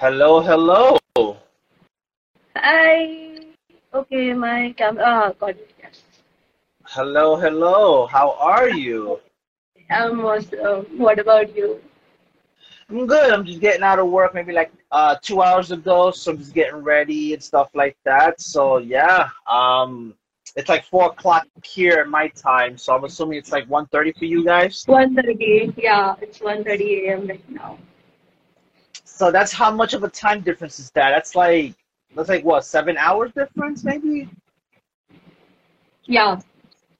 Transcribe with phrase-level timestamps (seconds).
[0.00, 0.96] Hello, hello.
[2.56, 3.36] Hi.
[3.92, 5.04] Okay, my camera.
[5.04, 5.74] Ah, got it.
[5.78, 6.00] Yes.
[6.86, 8.06] Hello, hello.
[8.06, 9.20] How are you?
[9.90, 10.86] I'm awesome.
[10.96, 11.82] What about you?
[12.88, 13.30] I'm good.
[13.30, 16.54] I'm just getting out of work maybe like uh two hours ago, so I'm just
[16.54, 18.40] getting ready and stuff like that.
[18.40, 20.14] So yeah, um
[20.56, 24.24] it's like four o'clock here at my time, so I'm assuming it's like 1.30 for
[24.24, 24.82] you guys.
[24.88, 25.74] 1:30.
[25.76, 27.26] Yeah, it's 1:30 a.m.
[27.26, 27.76] right now.
[29.20, 31.10] So that's how much of a time difference is that?
[31.10, 31.74] That's like
[32.16, 34.30] that's like what, seven hours difference maybe?
[36.04, 36.40] Yeah,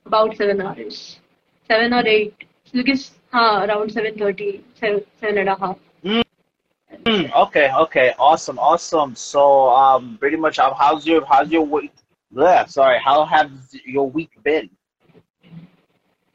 [0.05, 1.19] about seven hours.
[1.67, 2.35] Seven or eight.
[2.75, 5.79] Because huh, around 7:30, seven, seven and a half.
[7.07, 9.17] Hmm, okay, okay, awesome, awesome.
[9.17, 11.95] So um pretty much um, how's your how's your week
[12.37, 13.49] yeah, sorry, how has
[13.87, 14.69] your week been?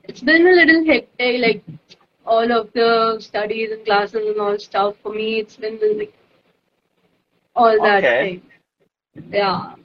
[0.05, 1.63] It's been a little hectic, like
[2.25, 4.95] all of the studies and classes and all stuff.
[5.03, 6.13] For me, it's been like
[7.55, 8.19] all that Okay.
[8.19, 8.41] thing.
[9.31, 9.75] Yeah.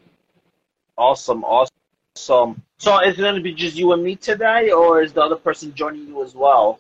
[0.97, 2.63] Awesome, awesome.
[2.79, 5.75] So is it gonna be just you and me today, or is the other person
[5.75, 6.79] joining you as well?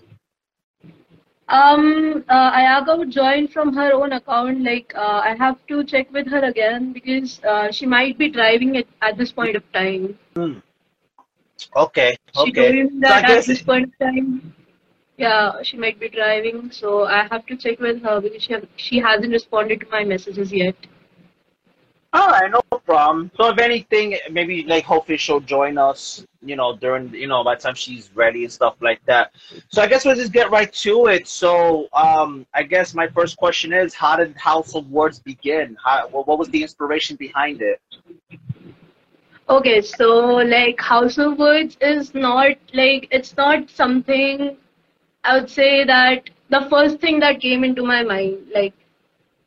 [1.48, 4.62] Um, uh, Ayaka joined from her own account.
[4.62, 8.74] Like, uh, I have to check with her again because uh, she might be driving
[8.77, 10.19] it at this point of time.
[10.34, 10.58] Hmm.
[11.77, 12.74] Okay, She told okay.
[12.74, 14.55] me So at this point of time,
[15.21, 16.71] yeah, she might be driving.
[16.73, 20.05] So I have to check with her because she have, she hasn't responded to my
[20.05, 20.75] messages yet.
[22.13, 23.31] all right, no problem.
[23.37, 27.55] So if anything, maybe like hopefully she'll join us, you know, during you know by
[27.55, 29.33] the time she's ready and stuff like that.
[29.69, 31.29] So I guess we'll just get right to it.
[31.29, 35.77] So um, I guess my first question is, how did House of Words begin?
[35.85, 37.81] How, what what was the inspiration behind it?
[39.48, 40.09] Okay, so
[40.57, 44.57] like House of Words is not like it's not something
[45.25, 48.39] I would say that the first thing that came into my mind.
[48.55, 48.75] Like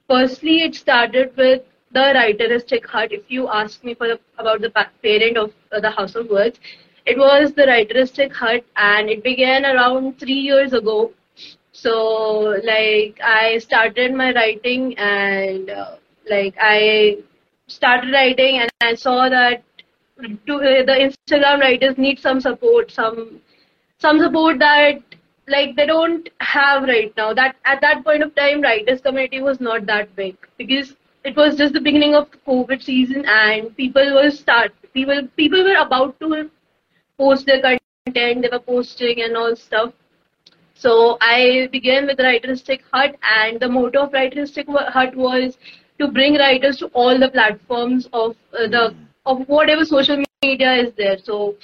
[0.09, 3.11] firstly, it started with the Writeristic Hut.
[3.11, 6.59] If you ask me for the, about the parent of uh, the House of Words,
[7.05, 11.11] it was the Writeristic Hut, and it began around three years ago.
[11.71, 15.95] So like I started my writing, and uh,
[16.29, 17.17] like I
[17.67, 19.63] started writing, and I saw that
[20.47, 23.41] to, uh, the Instagram writers need some support, some
[23.97, 25.01] some support that
[25.47, 27.33] like they don't have right now.
[27.33, 31.57] That at that point of time, writers community was not that big because it was
[31.57, 36.19] just the beginning of the COVID season, and people were start people people were about
[36.19, 36.49] to
[37.17, 38.41] post their content.
[38.41, 39.93] They were posting and all stuff.
[40.75, 45.57] So I began with Writeristic Hut, and the motto of Writeristic Hut was
[45.99, 48.95] to bring writers to all the platforms of uh, the
[49.25, 51.17] of whatever social media is there.
[51.17, 51.55] So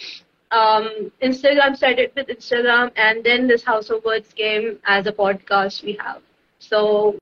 [0.52, 5.84] um, Instagram started with Instagram, and then this House of Words came as a podcast
[5.84, 6.22] we have.
[6.60, 7.18] So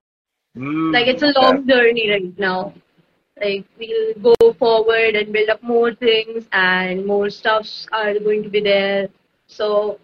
[0.92, 1.38] like it's Mm, a okay.
[1.40, 2.74] long journey right now.
[3.42, 8.50] Like we'll go forward and build up more things, and more stuffs are going to
[8.50, 9.10] be there.
[9.48, 10.00] So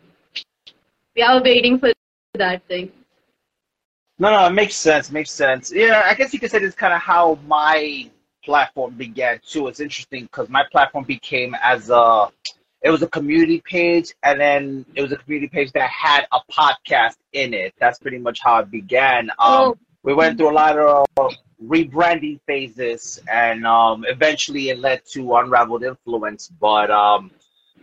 [1.15, 1.91] we are waiting for
[2.35, 2.91] that thing.
[4.19, 5.11] No, no, it makes sense.
[5.11, 5.71] Makes sense.
[5.73, 8.09] Yeah, I guess you could say this kind of how my
[8.43, 9.67] platform began too.
[9.67, 12.27] It's interesting because my platform became as a,
[12.83, 16.39] it was a community page, and then it was a community page that had a
[16.51, 17.73] podcast in it.
[17.79, 19.29] That's pretty much how it began.
[19.31, 21.07] Um, Oh, we went through a lot of
[21.65, 26.49] rebranding phases, and um, eventually it led to Unraveled Influence.
[26.59, 27.31] But um,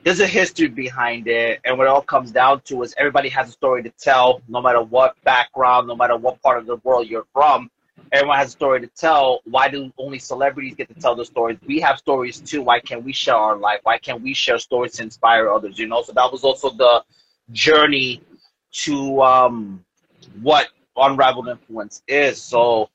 [0.04, 3.48] there's a history behind it, and what it all comes down to is everybody has
[3.48, 7.06] a story to tell, no matter what background, no matter what part of the world
[7.08, 7.70] you're from.
[8.12, 9.40] Everyone has a story to tell.
[9.44, 11.58] Why do only celebrities get to tell the stories?
[11.66, 12.62] We have stories too.
[12.62, 13.80] Why can't we share our life?
[13.84, 15.78] Why can't we share stories to inspire others?
[15.78, 17.04] You know, so that was also the
[17.52, 18.22] journey
[18.72, 19.84] to um,
[20.42, 22.40] what unrivaled Influence is.
[22.40, 22.90] So,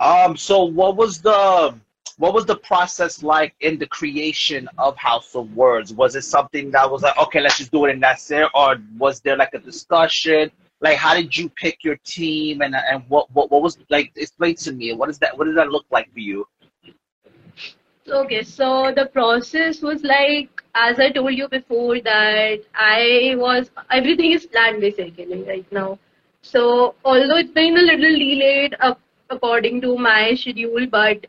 [0.00, 1.74] um, so what was the
[2.18, 5.92] what was the process like in the creation of House of Words?
[5.92, 8.76] Was it something that was like, okay, let's just do it and that's it, or
[8.98, 10.50] was there like a discussion?
[10.80, 14.12] Like, how did you pick your team, and and what what, what was like?
[14.16, 14.92] Explain to me.
[14.92, 15.36] What is that?
[15.36, 16.46] What does that look like for you?
[18.10, 24.32] Okay, so the process was like, as I told you before, that I was, everything
[24.32, 25.98] is planned basically right now.
[26.40, 28.98] So, although it's been a little delayed up
[29.28, 31.26] according to my schedule, but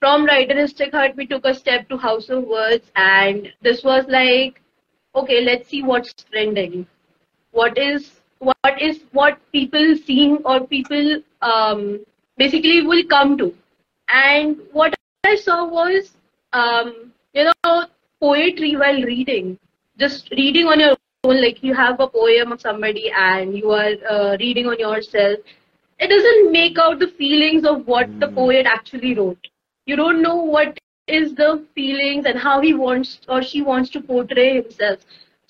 [0.00, 4.62] from Writeristic Hut, we took a step to House of Words, and this was like,
[5.14, 6.86] okay, let's see what's trending.
[7.52, 12.00] What is what is what people seeing or people um,
[12.36, 13.54] basically will come to.
[14.08, 14.94] And what
[15.24, 16.10] I saw was,
[16.52, 17.86] um, you know,
[18.20, 19.58] poetry while reading.
[19.98, 23.94] Just reading on your own, like you have a poem of somebody and you are
[24.10, 25.38] uh, reading on yourself.
[26.04, 28.20] it doesn't make out the feelings of what mm.
[28.20, 28.34] the hmm.
[28.34, 29.48] poet actually wrote.
[29.90, 34.00] You don't know what is the feelings and how he wants or she wants to
[34.00, 35.04] portray himself.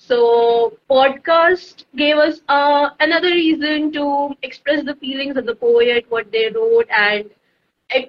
[0.07, 6.31] So podcast gave us uh, another reason to express the feelings of the poet, what
[6.31, 7.29] they wrote, and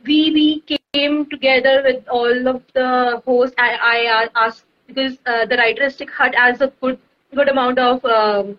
[0.07, 0.63] we we
[0.95, 3.55] came together with all of the hosts.
[3.59, 6.99] I, I asked because uh, the Writeristic Hut has a good
[7.35, 8.59] good amount of um,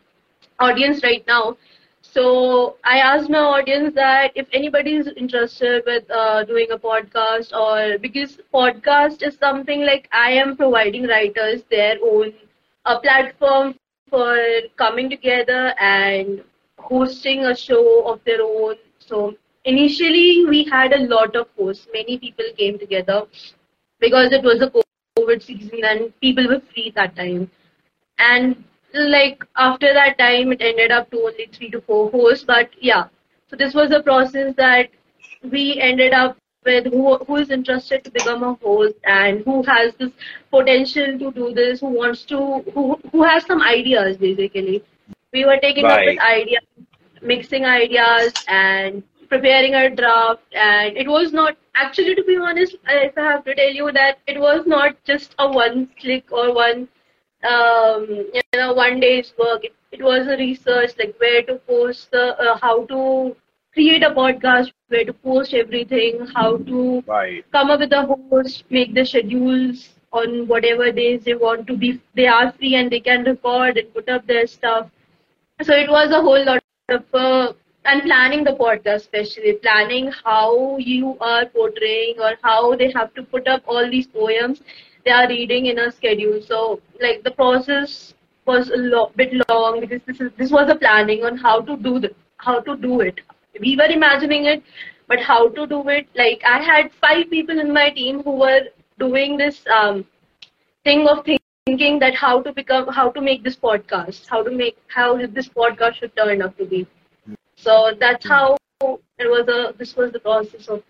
[0.59, 1.57] audience right now.
[2.01, 7.53] So I asked my audience that if anybody is interested with uh, doing a podcast
[7.53, 12.33] or because podcast is something like I am providing writers their own
[12.85, 13.75] a platform
[14.09, 14.37] for
[14.77, 16.43] coming together and
[16.77, 18.75] hosting a show of their own.
[18.99, 21.87] So initially we had a lot of hosts.
[21.93, 23.23] Many people came together
[23.99, 24.71] because it was a
[25.19, 27.49] COVID season and people were free that time.
[28.19, 32.45] And like after that time, it ended up to only three to four hosts.
[32.45, 33.05] But yeah,
[33.49, 34.89] so this was a process that
[35.51, 39.93] we ended up with who, who is interested to become a host and who has
[39.95, 40.11] this
[40.51, 44.83] potential to do this, who wants to, who, who has some ideas basically.
[45.31, 45.99] We were taking right.
[45.99, 46.63] up with ideas,
[47.21, 53.17] mixing ideas and preparing a draft and it was not actually to be honest if
[53.17, 56.87] i have to tell you that it was not just a one click or one
[57.49, 62.11] um, you know one day's work it, it was a research like where to post
[62.11, 63.35] the uh, how to
[63.75, 67.45] create a podcast where to post everything, how to right.
[67.51, 72.01] come up with a host, make the schedules on whatever days they want to be.
[72.15, 74.89] They are free and they can record and put up their stuff.
[75.63, 77.53] So it was a whole lot of uh,
[77.85, 83.23] and planning the podcast, especially planning how you are portraying or how they have to
[83.23, 84.61] put up all these poems
[85.05, 86.41] they are reading in a schedule.
[86.41, 88.13] So like the process
[88.45, 91.77] was a lo- bit long because this is this was a planning on how to
[91.77, 93.21] do the how to do it
[93.59, 94.63] we were imagining it,
[95.07, 96.07] but how to do it?
[96.15, 98.61] Like I had five people in my team who were
[98.99, 100.05] doing this um,
[100.83, 104.77] thing of thinking that how to become, how to make this podcast, how to make,
[104.87, 106.87] how this podcast should turn out to be.
[107.55, 109.73] So that's how it was a.
[109.77, 110.83] This was the process of,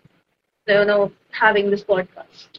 [0.66, 2.58] you know, having this podcast.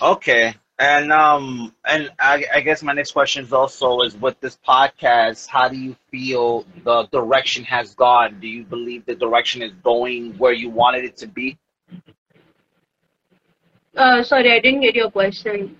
[0.00, 4.58] Okay, and um, and I, I, guess my next question is also is with this
[4.66, 8.40] podcast, how do you feel the direction has gone?
[8.40, 11.56] Do you believe the direction is going where you wanted it to be?
[13.96, 15.76] Uh, sorry, I didn't get your question.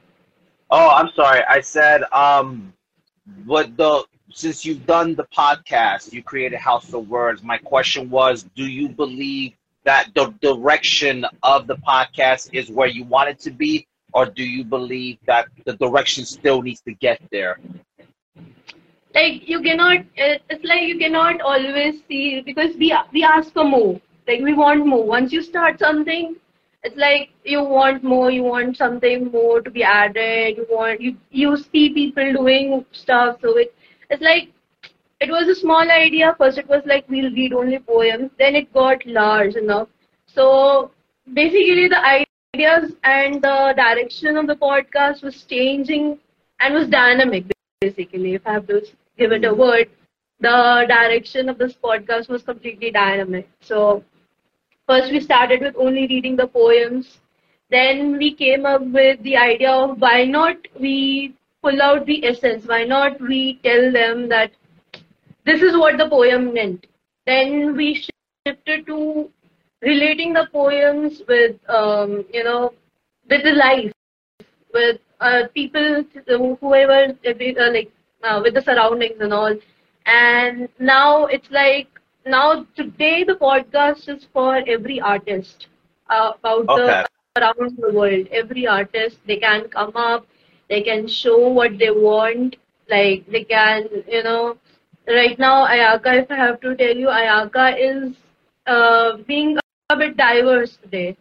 [0.71, 1.43] Oh, I'm sorry.
[1.49, 2.73] I said um,
[3.45, 7.43] what the since you've done the podcast, you created House of Words.
[7.43, 9.55] My question was, do you believe
[9.85, 13.87] that the direction of the podcast is where you want it to be?
[14.15, 17.59] Or do you believe that the direction still needs to get there?
[19.15, 23.65] Like you cannot, uh, it's like you cannot always see because we we ask for
[23.65, 24.01] more.
[24.27, 25.05] Like we want more.
[25.05, 26.37] Once you start something,
[26.83, 28.31] it's like you want more.
[28.31, 30.57] You want something more to be added.
[30.57, 33.39] You want you you see people doing stuff.
[33.41, 33.75] So it
[34.11, 34.51] it's like
[35.21, 36.35] it was a small idea.
[36.39, 38.31] First, it was like we'll read only poems.
[38.39, 39.89] Then it got large enough.
[40.27, 40.91] So
[41.33, 46.19] basically, the idea ideas and the direction of the podcast was changing
[46.61, 47.45] and was dynamic
[47.81, 48.35] basically.
[48.35, 48.81] If i have to
[49.19, 49.61] give it a mm-hmm.
[49.61, 49.91] word
[50.41, 53.49] the direction of this podcast was completely dynamic.
[53.61, 54.05] So
[54.89, 57.21] first we started with only reading the poems.
[57.71, 62.67] Then we came up with the idea of why not we pull out the essence?
[62.67, 64.53] Why not we tell them that
[65.47, 66.87] this is what the poem meant?
[67.27, 68.05] Then we
[68.47, 69.31] shifted to
[69.85, 72.73] relating the poems with um, you know
[73.29, 73.93] with the life
[74.73, 76.05] with uh, people
[76.61, 77.91] whoever uh, like
[78.23, 79.55] uh, with the surroundings and all.
[80.07, 81.89] And now it's like
[82.27, 85.69] now today the podcast is for every artist
[86.09, 87.05] uh, about okay.
[87.37, 88.27] the around the world.
[88.33, 90.27] Every artist they can come up
[90.69, 92.57] they can show what they want
[92.91, 94.57] like they can you know.
[95.07, 98.15] Right now ayaka if i have to tell you ayaka is
[98.67, 99.59] uh, being
[99.95, 101.17] a bit diverse today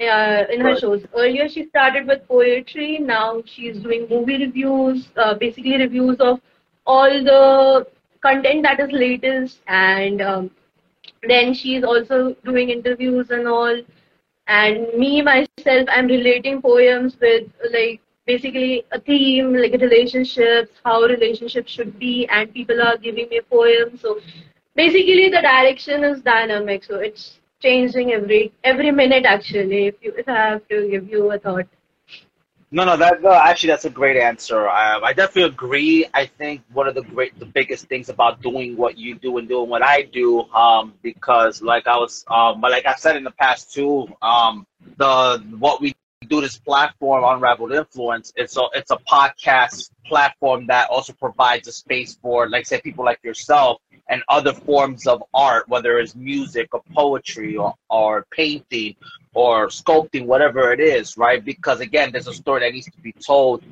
[0.00, 1.04] uh, in her shows.
[1.14, 2.98] Earlier, she started with poetry.
[2.98, 6.40] Now she's doing movie reviews, uh, basically reviews of
[6.86, 7.86] all the
[8.22, 10.50] content that is latest, and um,
[11.28, 13.80] then she's also doing interviews and all.
[14.48, 21.70] And me myself, I'm relating poems with like basically a theme, like relationships, how relationships
[21.72, 24.00] should be, and people are giving me poems.
[24.00, 24.18] So
[24.74, 26.84] basically, the direction is dynamic.
[26.84, 31.30] So it's changing every every minute actually if you if I have to give you
[31.32, 31.66] a thought.
[32.74, 34.66] No, no, that no, actually that's a great answer.
[34.66, 36.06] Um, I definitely agree.
[36.14, 39.46] I think one of the great, the biggest things about doing what you do and
[39.46, 43.24] doing what I do, um, because like I was, um, but like I've said in
[43.24, 44.66] the past too, um,
[44.96, 45.94] the what we
[46.28, 51.72] do this platform, Unraveled Influence, it's a it's a podcast platform that also provides a
[51.72, 56.68] space for, like say, people like yourself and other forms of art, whether it's music
[56.74, 58.94] or poetry or, or painting
[59.32, 61.42] or sculpting, whatever it is, right?
[61.42, 63.64] Because again, there's a story that needs to be told.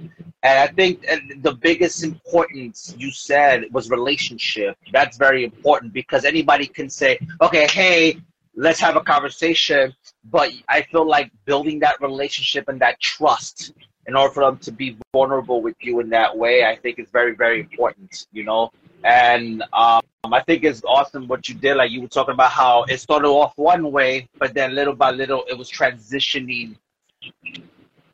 [0.42, 1.06] And I think
[1.42, 4.78] the biggest importance you said was relationship.
[4.90, 8.16] That's very important because anybody can say, okay, hey,
[8.56, 9.94] let's have a conversation.
[10.24, 13.74] But I feel like building that relationship and that trust
[14.06, 17.10] in order for them to be vulnerable with you in that way, I think is
[17.10, 18.70] very, very important, you know?
[19.04, 21.76] And um, I think it's awesome what you did.
[21.76, 25.10] Like you were talking about how it started off one way, but then little by
[25.10, 26.76] little it was transitioning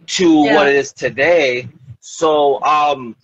[0.06, 0.54] to yeah.
[0.54, 1.68] what it is today.
[2.00, 3.16] So, um,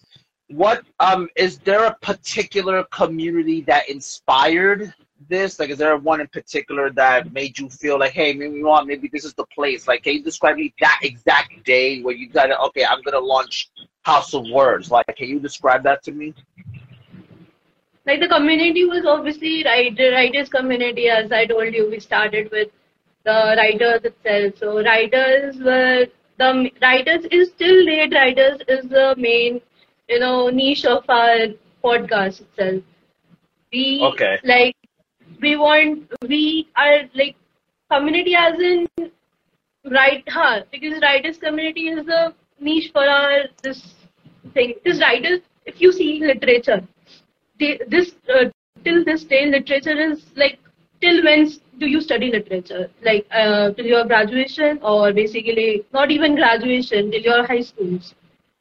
[0.49, 4.93] what um, is there a particular community that inspired
[5.29, 5.59] this?
[5.59, 8.87] Like, is there one in particular that made you feel like, hey, maybe you want,
[8.87, 9.89] maybe this is the place?
[9.89, 12.57] Like, can you describe me that exact day where you got it?
[12.67, 13.71] Okay, I'm gonna launch
[14.03, 14.91] House of Words.
[14.91, 16.35] Like, can you describe that to me?
[18.07, 22.69] Like the community was obviously writer writers community as I told you we started with
[23.25, 24.55] the writers itself.
[24.59, 26.07] So writers were
[26.39, 28.13] the writers is still late.
[28.15, 29.61] Writers is the main
[30.09, 31.49] you know niche of our
[31.85, 32.83] podcast itself.
[33.73, 34.39] We okay.
[34.45, 34.77] like
[35.41, 37.37] we want we are like
[37.91, 38.87] community as in
[39.91, 43.95] right huh because writers community is the niche for our this
[44.55, 44.75] thing.
[44.85, 46.83] This writers if you see literature
[47.89, 48.45] this uh,
[48.85, 50.59] till this day literature is like
[51.01, 52.89] till when do you study literature?
[53.03, 58.15] Like uh, till your graduation or basically not even graduation till your high schools?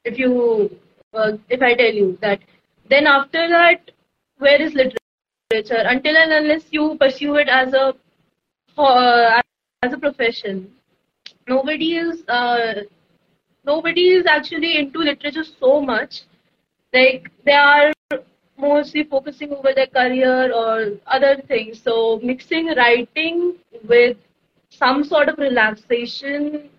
[0.06, 0.70] If you
[1.14, 2.40] uh, if i tell you that
[2.90, 3.92] then after that
[4.38, 5.84] where is literature?
[5.94, 7.94] Until and unless you pursue it as a
[8.78, 9.42] uh,
[9.84, 10.72] as a profession.
[11.48, 12.74] Nobody is uh,
[13.66, 16.22] nobody is actually into literature so much.
[16.94, 17.92] Like they are
[18.62, 21.82] mostly focusing over their career or other things.
[21.82, 23.56] So mixing writing
[23.88, 24.18] with
[24.70, 26.70] some sort of relaxation.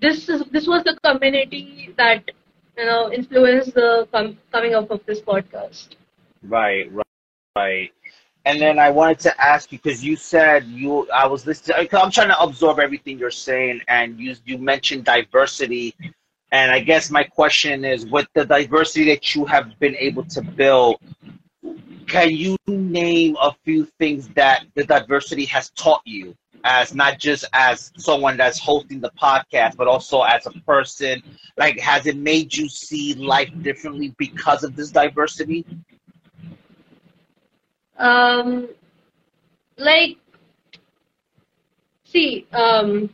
[0.00, 2.30] This is this was the community that
[2.78, 5.96] you know influenced the com- coming up of this podcast.
[6.42, 7.06] Right, right,
[7.56, 7.92] right.
[8.44, 11.88] And then I wanted to ask you because you said you I was listening.
[11.92, 15.94] I'm trying to absorb everything you're saying, and you you mentioned diversity
[16.52, 20.42] and I guess my question is with the diversity that you have been able to
[20.42, 20.96] build,
[22.06, 27.44] can you name a few things that the diversity has taught you as not just
[27.52, 31.20] as someone that's hosting the podcast, but also as a person?
[31.56, 35.66] Like, has it made you see life differently because of this diversity?
[37.98, 38.68] Um,
[39.78, 40.16] like,
[42.04, 43.10] see, um,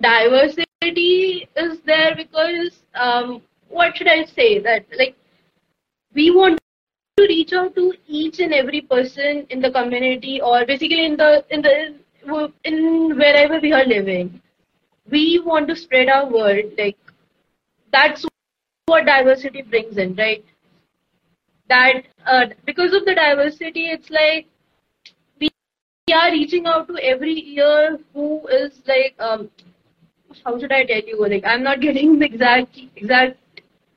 [0.00, 5.16] diversity is there because um, what should I say that like
[6.14, 6.58] we want
[7.16, 11.44] to reach out to each and every person in the community or basically in the
[11.50, 11.94] in the
[12.64, 14.40] in wherever we are living.
[15.10, 16.96] We want to spread our word like
[17.92, 18.24] that's
[18.86, 20.44] what diversity brings in, right?
[21.68, 24.46] That uh, because of the diversity, it's like
[25.40, 25.50] we
[26.12, 29.50] are reaching out to every year who is like um,
[30.44, 31.26] how should I tell you?
[31.28, 33.38] Like I'm not getting the exact exact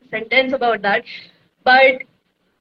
[0.10, 1.04] sentence about that,
[1.64, 2.04] but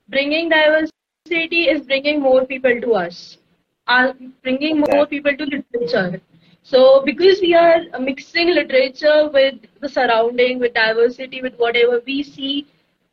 [0.08, 3.38] bringing diversity is bringing more people to us,
[3.86, 6.20] uh, bringing more people to literature.
[6.62, 12.66] So because we are mixing literature with the surrounding, with diversity, with whatever we see,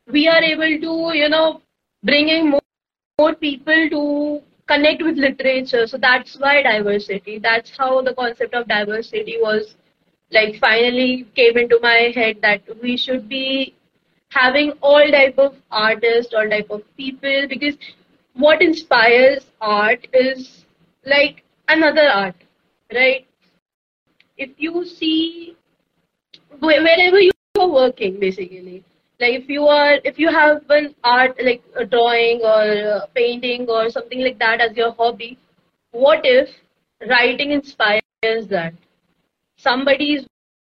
[0.08, 1.62] we are able to you know
[2.04, 2.62] bringing more
[3.20, 5.86] more people to connect with literature.
[5.88, 7.40] So that's why diversity.
[7.40, 9.76] That's how the concept of diversity was
[10.34, 13.74] like finally came into my head that we should be
[14.30, 17.76] having all type of artists, all type of people because
[18.34, 20.66] what inspires art is
[21.06, 22.36] like another art,
[22.94, 23.28] right?
[24.38, 25.56] If you see
[26.60, 28.84] wherever you are working, basically,
[29.20, 32.64] like if you are if you have an art like a drawing or
[32.96, 35.38] a painting or something like that as your hobby,
[35.92, 36.50] what if
[37.08, 38.74] writing inspires that?
[39.64, 40.26] Somebody's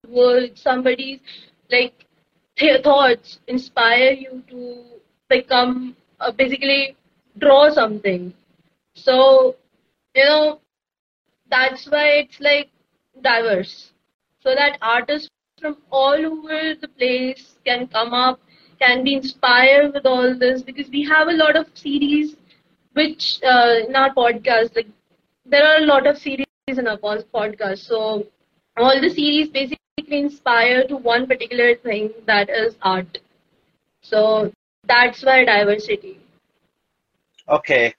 [0.08, 1.20] words, somebody's
[1.70, 2.06] like
[2.56, 4.84] th- thoughts inspire you to
[5.28, 6.96] become uh, basically
[7.38, 8.32] draw something.
[8.94, 9.56] So
[10.14, 10.61] you know
[11.50, 12.70] that's why it's like
[13.22, 13.92] diverse,
[14.40, 15.28] so that artists
[15.61, 18.40] from all over the place can come up,
[18.80, 22.37] can be inspired with all this because we have a lot of series
[22.94, 24.88] which uh, in our podcast, like
[25.46, 27.78] there are a lot of series in our podcast.
[27.78, 28.26] So
[28.76, 33.18] all the series basically inspire to one particular thing that is art.
[34.02, 34.52] So
[34.84, 36.18] that's why diversity.
[37.48, 37.94] Okay.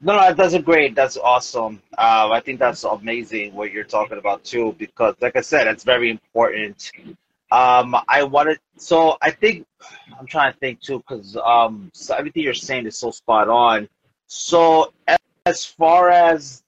[0.00, 0.94] No, no, that's great.
[0.94, 1.82] That's awesome.
[1.96, 5.82] Uh, I think that's amazing what you're talking about too, because like I said, it's
[5.82, 6.92] very important.
[7.50, 9.66] Um, I wanted, so I think
[10.18, 13.88] I'm trying to think too, because um, so everything you're saying is so spot on.
[14.28, 14.92] So
[15.46, 16.62] as far as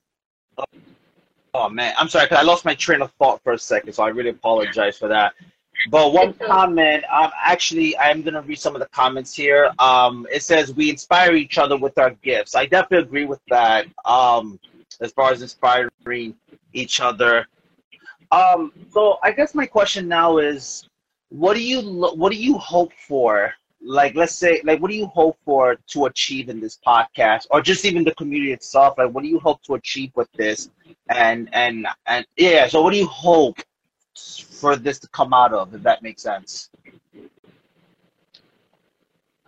[1.55, 4.03] oh man, I'm sorry, cause I lost my train of thought for a second, so
[4.03, 5.35] I really apologize for that.
[5.91, 9.71] But one comment, um, actually, I'm gonna read some of the comments here.
[9.79, 12.55] Um, it says we inspire each other with our gifts.
[12.55, 13.87] I definitely agree with that.
[14.05, 14.59] Um,
[15.01, 16.35] as far as inspiring
[16.73, 17.47] each other.
[18.31, 20.89] Um, so I guess my question now is,
[21.31, 21.81] what do you
[22.15, 26.07] what do you hope for like let's say like what do you hope for to
[26.07, 27.47] achieve in this podcast?
[27.51, 30.71] Or just even the community itself like what do you hope to achieve with this?
[31.09, 33.59] And and and yeah so what do you hope
[34.51, 36.71] for this to come out of if that makes sense?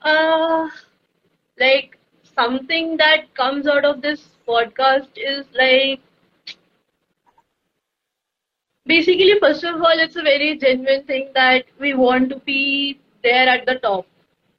[0.02, 0.68] Uh
[1.58, 6.00] like something that comes out of this podcast is like
[8.86, 13.48] basically first of all it's a very genuine thing that we want to be there
[13.48, 14.06] at the top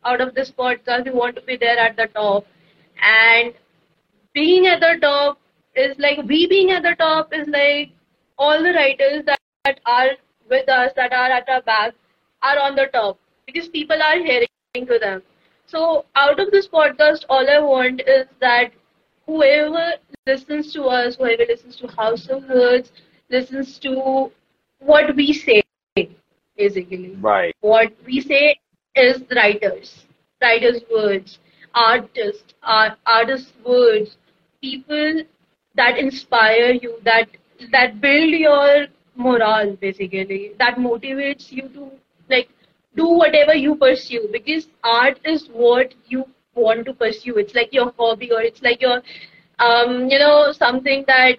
[0.06, 2.46] out of this podcast, we want to be there at the top.
[3.02, 3.54] And
[4.34, 5.40] being at the top
[5.76, 7.92] is like, we being at the top is like
[8.38, 10.12] all the writers that, that are
[10.50, 11.94] with us, that are at our back,
[12.42, 15.22] are on the top because people are hearing to them.
[15.66, 18.72] So, out of this podcast, all I want is that
[19.26, 19.94] whoever
[20.28, 22.92] listens to us, whoever listens to House of Words,
[23.30, 24.32] listens to
[24.80, 25.64] what we say,
[26.58, 27.16] basically.
[27.16, 27.56] Right.
[27.62, 28.58] What we say
[28.96, 30.06] is the writers,
[30.42, 31.40] writers' words,
[31.74, 34.18] artists, art, artists' words,
[34.62, 35.22] people
[35.76, 37.28] that inspire you, that
[37.72, 41.92] that build your morale, basically, that motivates you to
[42.30, 42.50] like
[42.96, 46.26] do whatever you pursue because art is what you
[46.56, 47.36] want to pursue.
[47.38, 49.02] It's like your hobby or it's like your
[49.60, 51.38] um, you know something that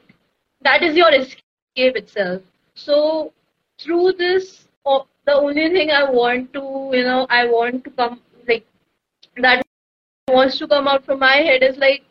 [0.62, 2.42] that is your escape itself.
[2.74, 3.32] So
[3.80, 4.66] through this
[5.26, 8.66] the only thing I want to, you know, I want to come like
[9.36, 9.62] that
[10.28, 12.04] wants to come out from my head is like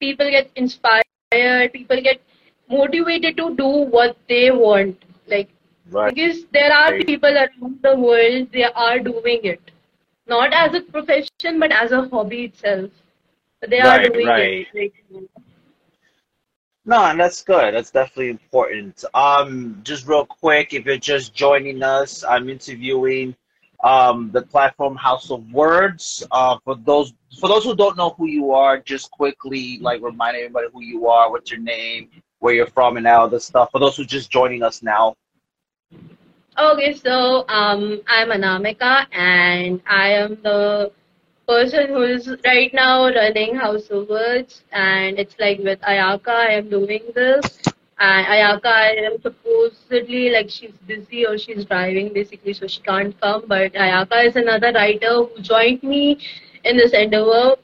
[0.00, 2.20] people get inspired, people get
[2.68, 5.48] motivated to do what they want, like
[5.90, 6.14] right.
[6.14, 7.06] because there are right.
[7.06, 9.70] people around the world they are doing it,
[10.26, 12.90] not as a profession but as a hobby itself.
[13.68, 14.66] They right, are doing it.
[14.74, 14.94] Like,
[16.84, 17.74] no, and that's good.
[17.74, 19.04] That's definitely important.
[19.14, 23.36] Um, just real quick, if you're just joining us, I'm interviewing
[23.84, 26.24] um, the platform House of Words.
[26.30, 30.36] Uh, for those for those who don't know who you are, just quickly like remind
[30.36, 32.08] everybody who you are, what's your name,
[32.40, 33.70] where you're from, and all this stuff.
[33.70, 35.16] For those who just joining us now.
[36.58, 40.92] Okay, so um, I'm Anamika, and I am the
[41.52, 46.52] person who is right now running House of Words, and it's like with Ayaka, I
[46.60, 47.58] am doing this.
[47.98, 53.18] And Ayaka, I am supposedly like she's busy or she's driving basically, so she can't
[53.20, 53.44] come.
[53.46, 56.18] But Ayaka is another writer who joined me
[56.64, 57.56] in this endeavor,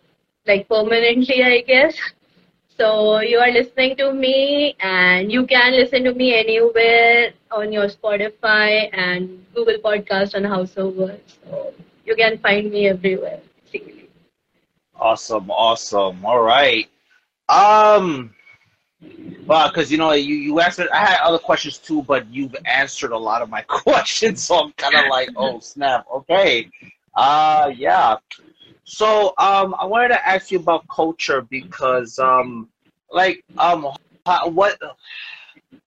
[0.47, 1.97] like permanently, I guess.
[2.79, 7.89] So you are listening to me, and you can listen to me anywhere on your
[7.89, 11.39] Spotify and Google Podcast on House of Words.
[11.45, 11.73] So
[12.07, 13.41] you can find me everywhere.
[14.99, 16.25] Awesome, awesome.
[16.25, 16.89] All right.
[17.49, 18.35] Um,
[19.47, 20.89] well, because you know you you answered.
[20.91, 24.73] I had other questions too, but you've answered a lot of my questions, so I'm
[24.73, 26.07] kind of like, oh snap.
[26.15, 26.69] Okay.
[27.15, 28.17] Uh, yeah.
[28.85, 32.69] So um, I wanted to ask you about culture because um,
[33.11, 33.89] like um,
[34.47, 34.79] what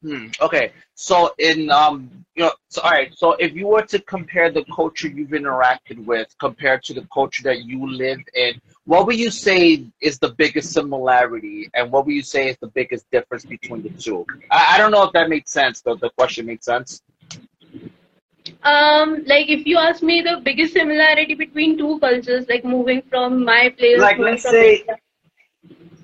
[0.04, 0.28] Hmm.
[0.42, 0.72] Okay.
[0.96, 3.14] So in um, you know, so all right.
[3.16, 7.44] So if you were to compare the culture you've interacted with compared to the culture
[7.44, 12.16] that you lived in, what would you say is the biggest similarity, and what would
[12.16, 14.26] you say is the biggest difference between the two?
[14.50, 15.82] I, I don't know if that makes sense.
[15.82, 17.02] Though the question makes sense.
[18.64, 23.46] Um, like if you ask me the biggest similarity between two cultures, like moving from
[23.46, 24.78] my place, like let's say.
[24.78, 24.98] India,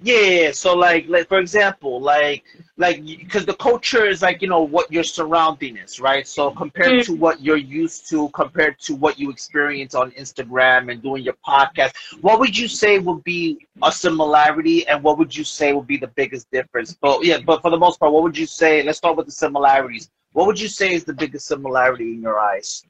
[0.04, 2.44] yeah, so like, like for example, like
[2.78, 6.28] like because the culture is like you know what your surrounding is, right?
[6.28, 7.06] So compared mm.
[7.06, 11.36] to what you're used to, compared to what you experience on Instagram and doing your
[11.48, 15.88] podcast, what would you say would be a similarity, and what would you say would
[15.88, 16.94] be the biggest difference?
[16.94, 18.84] But yeah, but for the most part, what would you say?
[18.84, 20.10] Let's start with the similarities.
[20.34, 22.84] what would you say is the biggest similarity in your eyes?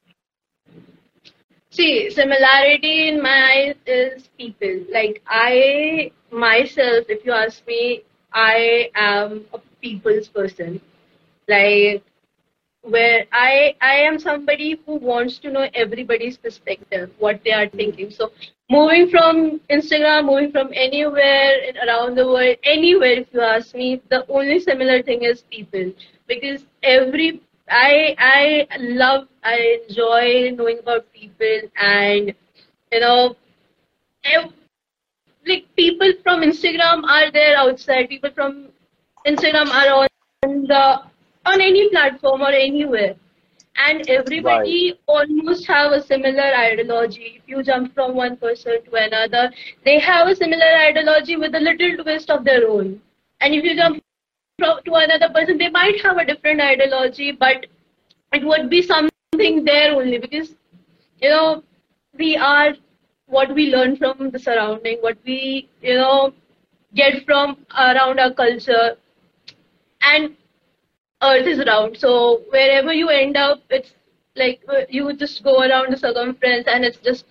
[1.77, 4.85] See, similarity in my eyes is people.
[4.91, 10.81] Like I myself, if you ask me, I am a people's person.
[11.47, 12.03] Like
[12.81, 18.09] where I I am somebody who wants to know everybody's perspective, what they are thinking.
[18.09, 18.31] So
[18.71, 24.25] moving from Instagram, moving from anywhere around the world, anywhere if you ask me, the
[24.29, 25.93] only similar thing is people.
[26.27, 32.33] Because every I I love I enjoy knowing about people and
[32.91, 33.35] you know
[35.47, 38.09] like people from Instagram are there outside.
[38.09, 38.69] People from
[39.25, 40.07] Instagram are
[40.43, 41.01] on the
[41.45, 43.15] on any platform or anywhere.
[43.79, 44.99] And everybody right.
[45.07, 47.39] almost have a similar ideology.
[47.39, 49.51] If you jump from one person to another,
[49.85, 52.99] they have a similar ideology with a little twist of their own.
[53.39, 54.03] And if you jump
[54.59, 57.67] to another person, they might have a different ideology, but
[58.33, 60.55] it would be something there only because,
[61.21, 61.63] you know,
[62.17, 62.73] we are
[63.27, 66.33] what we learn from the surrounding, what we, you know,
[66.95, 68.95] get from around our culture.
[70.01, 70.35] And
[71.21, 73.93] Earth is round, so wherever you end up, it's
[74.35, 77.25] like you just go around the circumference, and it's just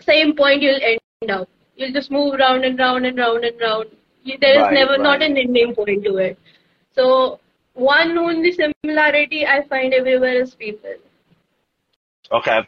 [0.00, 1.48] same point you'll end up.
[1.76, 3.86] You'll just move round and round and round and round.
[4.40, 5.00] There is right, never right.
[5.00, 6.38] not an ending point to it.
[6.92, 7.40] So
[7.74, 10.94] one only similarity I find everywhere is people.
[12.32, 12.66] Okay.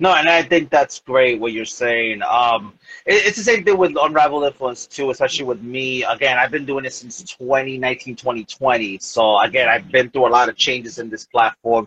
[0.00, 2.20] No, and I think that's great what you're saying.
[2.28, 2.74] Um,
[3.06, 6.02] it, it's the same thing with Unrivaled Influence too, especially with me.
[6.02, 8.98] Again, I've been doing it since 2019, 2020.
[8.98, 11.86] So again, I've been through a lot of changes in this platform.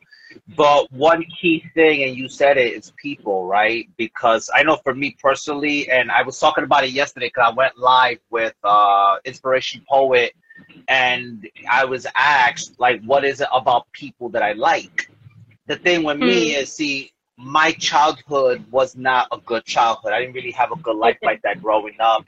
[0.55, 3.89] But one key thing, and you said it, is people, right?
[3.97, 7.55] Because I know for me personally, and I was talking about it yesterday because I
[7.55, 10.33] went live with uh, Inspiration Poet,
[10.87, 15.09] and I was asked like, what is it about people that I like?
[15.67, 16.61] The thing with me hmm.
[16.61, 20.13] is, see, my childhood was not a good childhood.
[20.13, 22.25] I didn't really have a good life like that growing up.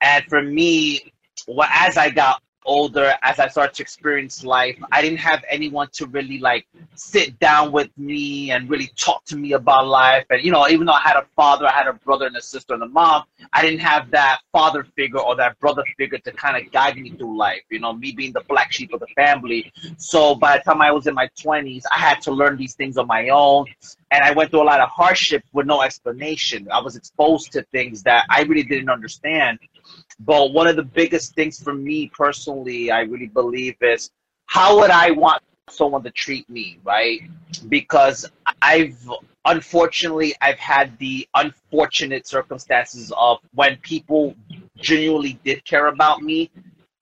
[0.00, 1.12] And for me,
[1.46, 5.88] well, as I got older, as I started to experience life, I didn't have anyone
[5.92, 10.24] to really like sit down with me and really talk to me about life.
[10.30, 12.42] And you know, even though I had a father, I had a brother and a
[12.42, 16.32] sister and a mom, I didn't have that father figure or that brother figure to
[16.32, 17.62] kind of guide me through life.
[17.70, 19.72] You know, me being the black sheep of the family.
[19.96, 22.96] So by the time I was in my twenties, I had to learn these things
[22.96, 23.66] on my own.
[24.12, 26.68] And I went through a lot of hardship with no explanation.
[26.72, 29.60] I was exposed to things that I really didn't understand.
[30.20, 34.10] But one of the biggest things for me personally, I really believe is
[34.46, 37.20] how would I want someone to treat me, right?
[37.68, 38.98] Because I've
[39.46, 44.34] unfortunately I've had the unfortunate circumstances of when people
[44.76, 46.50] genuinely did care about me.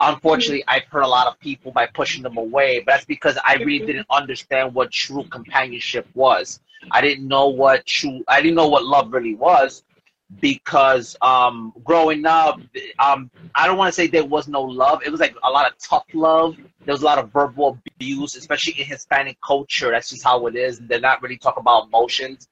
[0.01, 0.70] Unfortunately, mm-hmm.
[0.70, 3.79] I've hurt a lot of people by pushing them away, but that's because I really
[3.79, 3.87] mm-hmm.
[3.87, 6.61] didn't understand what true companionship was.
[6.92, 9.83] I didn't know what true I didn't know what love really was
[10.41, 12.61] because um, growing up,
[12.99, 15.03] um, I don't want to say there was no love.
[15.05, 16.57] It was like a lot of tough love.
[16.57, 19.91] There was a lot of verbal abuse, especially in Hispanic culture.
[19.91, 20.81] That's just how it is.
[20.81, 22.49] They're not really talking about emotions.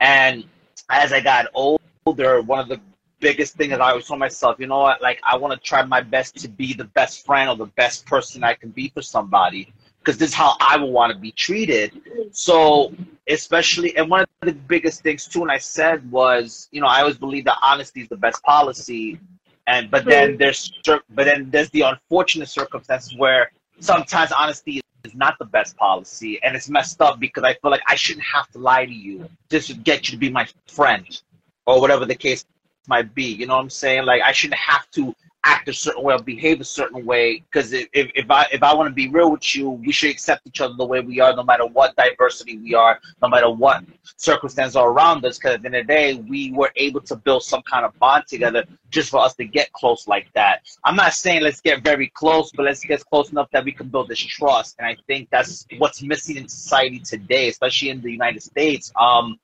[0.00, 0.44] And
[0.88, 2.80] as I got older, one of the
[3.20, 5.84] biggest thing that I always told myself, you know what, like I want to try
[5.84, 9.02] my best to be the best friend or the best person I can be for
[9.02, 12.00] somebody because this is how I would want to be treated.
[12.32, 12.92] So,
[13.28, 17.00] especially, and one of the biggest things too, and I said was, you know, I
[17.00, 19.20] always believe that honesty is the best policy,
[19.66, 25.38] and but then there's but then there's the unfortunate circumstances where sometimes honesty is not
[25.38, 28.58] the best policy, and it's messed up because I feel like I shouldn't have to
[28.58, 31.20] lie to you just to get you to be my friend,
[31.66, 32.46] or whatever the case
[32.88, 33.24] might be.
[33.24, 34.06] You know what I'm saying?
[34.06, 37.72] Like I shouldn't have to act a certain way or behave a certain way because
[37.72, 40.60] if, if, i if i want to be real with you we should accept each
[40.60, 43.82] other the way we are no matter what diversity we are no matter what
[44.16, 47.16] circumstances are around us because at the end of the day we were able to
[47.16, 50.62] build some kind of bond together just for us to get close like that.
[50.84, 53.88] I'm not saying let's get very close but let's get close enough that we can
[53.88, 58.10] build this trust and i think that's what's missing in society today especially in the
[58.10, 58.92] united states.
[59.00, 59.38] Um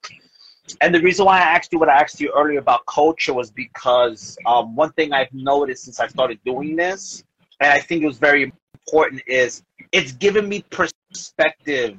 [0.81, 3.51] and the reason why I asked you what I asked you earlier about culture was
[3.51, 7.25] because um, one thing I've noticed since I started doing this,
[7.61, 11.97] and I think it was very important, is it's given me perspective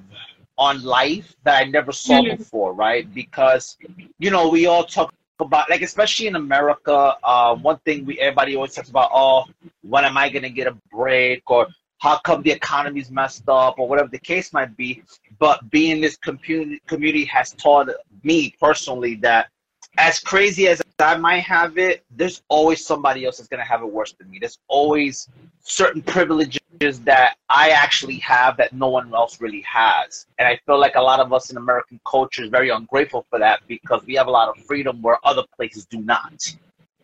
[0.58, 2.38] on life that I never saw mm-hmm.
[2.38, 3.12] before, right?
[3.14, 3.78] Because,
[4.20, 8.56] you know, we all talk about, like, especially in America, uh, one thing we everybody
[8.56, 9.46] always talks about, oh,
[9.84, 11.44] when am I going to get a break?
[11.50, 11.68] Or
[12.00, 15.04] how come the economy's messed up or whatever the case might be.
[15.40, 17.90] But being this community community has taught
[18.24, 19.50] me personally that
[19.98, 23.92] as crazy as I might have it, there's always somebody else that's gonna have it
[23.92, 24.38] worse than me.
[24.40, 25.30] There's always
[25.62, 26.62] certain privileges
[27.02, 30.28] that I actually have that no one else really has.
[30.38, 33.40] And I feel like a lot of us in American culture is very ungrateful for
[33.40, 36.56] that because we have a lot of freedom where other places do not.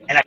[0.07, 0.23] And I,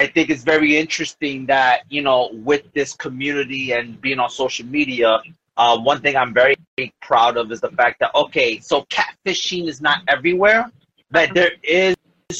[0.00, 4.66] I think it's very interesting that, you know, with this community and being on social
[4.66, 5.20] media,
[5.56, 6.56] uh, one thing I'm very
[7.00, 10.70] proud of is the fact that, okay, so catfishing is not everywhere,
[11.10, 11.94] but there is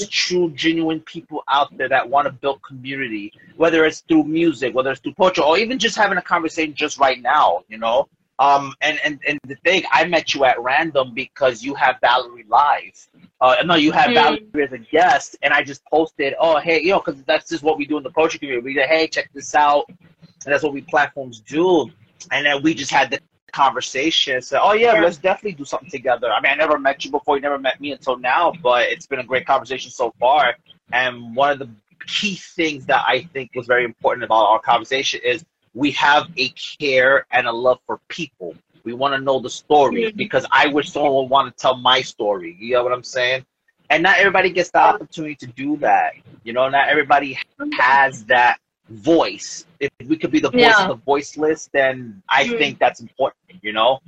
[0.08, 4.90] true, genuine people out there that want to build community, whether it's through music, whether
[4.90, 8.08] it's through poetry, or even just having a conversation just right now, you know.
[8.42, 12.44] Um, and, and, and the thing, I met you at random because you have Valerie
[12.48, 13.08] live.
[13.40, 14.14] Uh, no, you have mm.
[14.14, 17.62] Valerie as a guest, and I just posted, oh, hey, you know, because that's just
[17.62, 18.64] what we do in the poetry community.
[18.64, 19.84] We say, hey, check this out.
[19.88, 21.88] And that's what we platforms do.
[22.32, 23.20] And then we just had the
[23.52, 24.42] conversation.
[24.42, 26.28] So, oh yeah, yeah, let's definitely do something together.
[26.32, 27.36] I mean, I never met you before.
[27.36, 30.56] You never met me until now, but it's been a great conversation so far.
[30.92, 31.70] And one of the
[32.08, 36.48] key things that I think was very important about our conversation is we have a
[36.50, 38.54] care and a love for people.
[38.84, 40.16] We want to know the story mm-hmm.
[40.16, 42.56] because I wish someone would want to tell my story.
[42.58, 43.46] You know what I'm saying?
[43.90, 46.14] And not everybody gets the opportunity to do that.
[46.44, 47.38] You know, not everybody
[47.78, 48.58] has that
[48.88, 49.66] voice.
[49.80, 50.82] If we could be the voice yeah.
[50.82, 52.58] of the voiceless, then I mm-hmm.
[52.58, 54.00] think that's important, you know?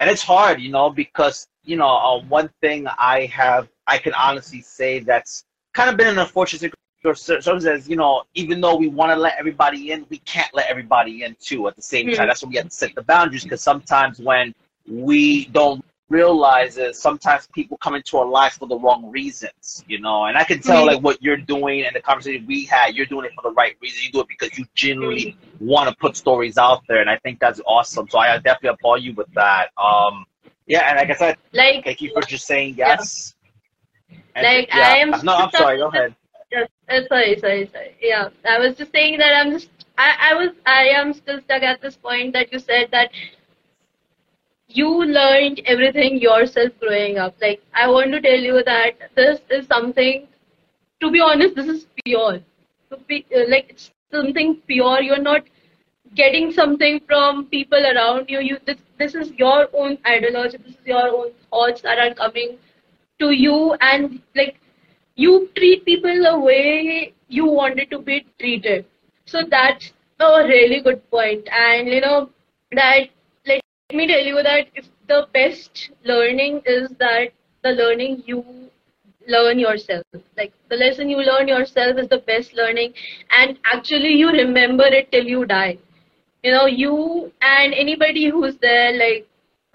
[0.00, 4.12] And it's hard, you know, because, you know, uh, one thing I have, I can
[4.14, 6.60] honestly say that's kind of been an unfortunate
[7.12, 11.24] circumstance, you know, even though we want to let everybody in, we can't let everybody
[11.24, 12.16] in too at the same mm-hmm.
[12.16, 12.28] time.
[12.28, 14.54] That's when we have to set the boundaries because sometimes when
[14.88, 20.00] we don't realize it, sometimes people come into our lives for the wrong reasons, you
[20.00, 20.26] know.
[20.26, 23.26] And I can tell like what you're doing and the conversation we had, you're doing
[23.26, 24.02] it for the right reason.
[24.04, 27.40] You do it because you genuinely want to put stories out there, and I think
[27.40, 28.08] that's awesome.
[28.08, 29.70] So I definitely applaud you with that.
[29.76, 30.24] Um,
[30.66, 33.34] yeah, and like I said, like thank you for just saying yes.
[34.08, 34.18] Yeah.
[34.42, 34.80] like yeah.
[34.80, 35.10] I am.
[35.22, 35.78] No, I'm sorry.
[35.78, 36.14] Go ahead.
[36.54, 37.96] Yes, uh, sorry, sorry, sorry.
[38.00, 39.70] Yeah, I was just saying that I'm just.
[39.98, 40.50] I, I was.
[40.66, 43.10] I am still stuck at this point that you said that
[44.68, 47.34] you learned everything yourself growing up.
[47.40, 50.26] Like, I want to tell you that this is something,
[51.00, 52.40] to be honest, this is pure.
[52.90, 55.02] To be, uh, like, it's something pure.
[55.02, 55.44] You're not
[56.14, 58.40] getting something from people around you.
[58.40, 60.58] You this, this is your own ideology.
[60.58, 62.58] This is your own thoughts that are coming
[63.20, 64.58] to you, and like
[65.16, 68.84] you treat people the way you wanted to be treated.
[69.26, 71.48] So that's a really good point.
[71.50, 72.30] and you know
[72.72, 73.08] that
[73.46, 73.60] let
[73.92, 77.28] me tell you that if the best learning is that
[77.62, 78.44] the learning you
[79.28, 80.02] learn yourself
[80.36, 82.92] like the lesson you learn yourself is the best learning
[83.38, 85.78] and actually you remember it till you die
[86.42, 89.26] you know you and anybody who's there like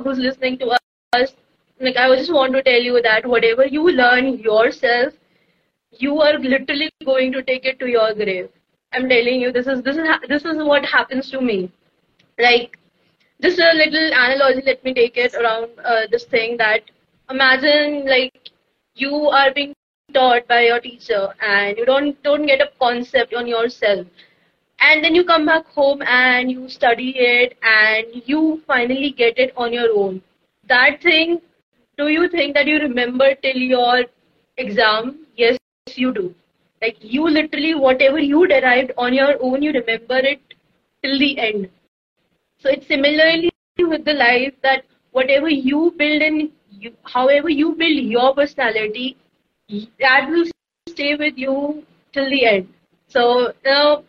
[0.03, 1.33] who's listening to us
[1.79, 5.13] like i just want to tell you that whatever you learn yourself
[5.91, 8.49] you are literally going to take it to your grave.
[8.93, 11.71] I'm telling you this is this is this is what happens to me.
[12.37, 12.77] Like
[13.41, 16.81] just a little analogy let me take it around uh, this thing that
[17.29, 18.49] imagine like
[18.95, 19.73] you are being
[20.13, 24.07] taught by your teacher and you don't don't get a concept on yourself.
[24.81, 29.53] And then you come back home and you study it and you finally get it
[29.57, 30.21] on your own.
[30.67, 31.41] That thing
[31.97, 34.05] do you think that you remember till your
[34.57, 35.25] exam
[35.97, 36.33] you do
[36.81, 40.41] like you literally whatever you derived on your own you remember it
[41.03, 41.69] till the end
[42.59, 48.03] so it's similarly with the life that whatever you build in, you, however you build
[48.15, 49.17] your personality,
[49.99, 50.45] that will
[50.89, 52.73] stay with you till the end.
[53.07, 54.03] So know,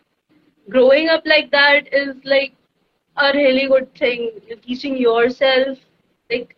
[0.69, 2.53] growing up like that is like
[3.17, 4.31] a really good thing.
[4.47, 5.77] You're teaching yourself.
[6.29, 6.55] Like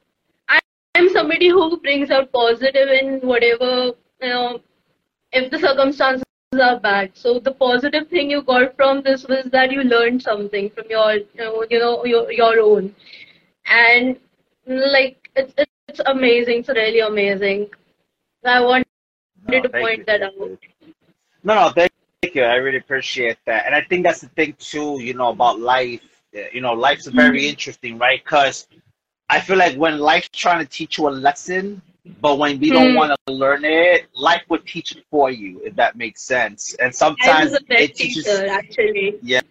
[0.50, 4.62] I'm somebody who brings out positive in whatever you know.
[5.34, 6.24] If the circumstances
[6.60, 7.12] are bad.
[7.14, 11.14] So the positive thing you got from this was that you learned something from your,
[11.14, 12.96] you know, you know your, your own,
[13.66, 14.18] and
[14.68, 15.54] like it's
[15.88, 16.60] it's amazing.
[16.60, 17.70] It's really amazing.
[18.46, 18.88] I wanted
[19.48, 20.06] no, to point you.
[20.06, 20.34] that out.
[21.44, 21.92] No, no, thank
[22.34, 22.44] you.
[22.44, 25.02] I really appreciate that, and I think that's the thing too.
[25.02, 26.02] You know about life.
[26.52, 27.50] You know, life's very mm-hmm.
[27.50, 28.24] interesting, right?
[28.24, 28.68] Because
[29.30, 31.82] I feel like when life's trying to teach you a lesson,
[32.20, 32.98] but when we don't mm.
[32.98, 36.74] want to learn it, life would teach it for you, if that makes sense.
[36.76, 38.26] And sometimes it teaches.
[38.26, 39.20] Teacher, actually.
[39.22, 39.42] Yeah,